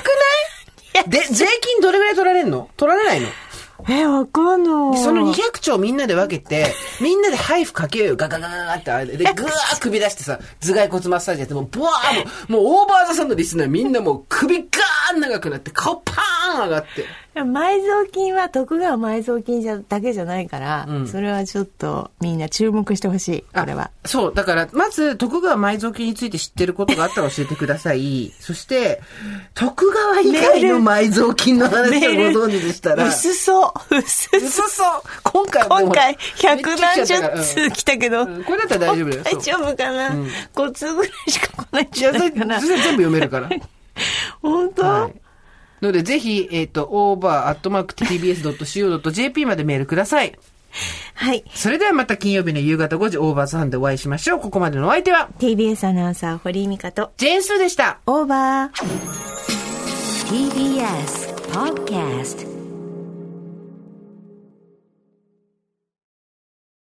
[0.94, 1.10] ない？
[1.10, 2.70] で、税金どれぐらい取られんの？
[2.76, 3.28] 取られないの？
[3.88, 5.02] え、わかんない。
[5.02, 8.16] その200兆みんなで分けて、 みんなでハイフかけようよ。
[8.16, 9.18] ガガガガガってあれで。
[9.18, 17.04] で、ぐわー首出してさ、頭蓋骨マッサージやって、もう、ブワーもう、もうオーバーザさんのリスナーみんなもう首ガーン長くなって、顔パーン上がって。
[17.44, 23.44] 埋蔵金は徳川埋蔵金じゃだけじゃないから、うんそれはちょっとみんな注目してほしい。
[23.54, 23.90] これは。
[24.04, 28.32] あそう、だから、まず、徳川埋蔵金について知ってることがあったら教えてください。
[28.40, 29.00] そして、
[29.54, 33.96] 徳川以外の埋蔵金の話をご存知でしたら、薄そう。
[33.96, 35.02] 薄うそそう。
[35.24, 42.60] 今回今回、百何十通来たけど、うんこれだったら大丈夫だよ 大丈夫かな、うん ?5 通ぐらいしか来ないんじゃないかな？
[42.60, 43.48] 全部読めるから。
[44.42, 45.27] 本当、はい。
[45.80, 47.46] ので、ぜひ、えっ、と、over.tbs.co.jp
[49.46, 50.38] までメールください。
[51.14, 51.44] はい。
[51.54, 54.40] それではまた金曜日の夕方5時、オーバーサンでお会いしましょう。
[54.40, 58.00] ここまでのお相手は、TBS アナウンサー、堀井美香と、ジェーンスーでした。
[58.06, 58.72] オーバー。
[60.28, 62.57] TBS Podcast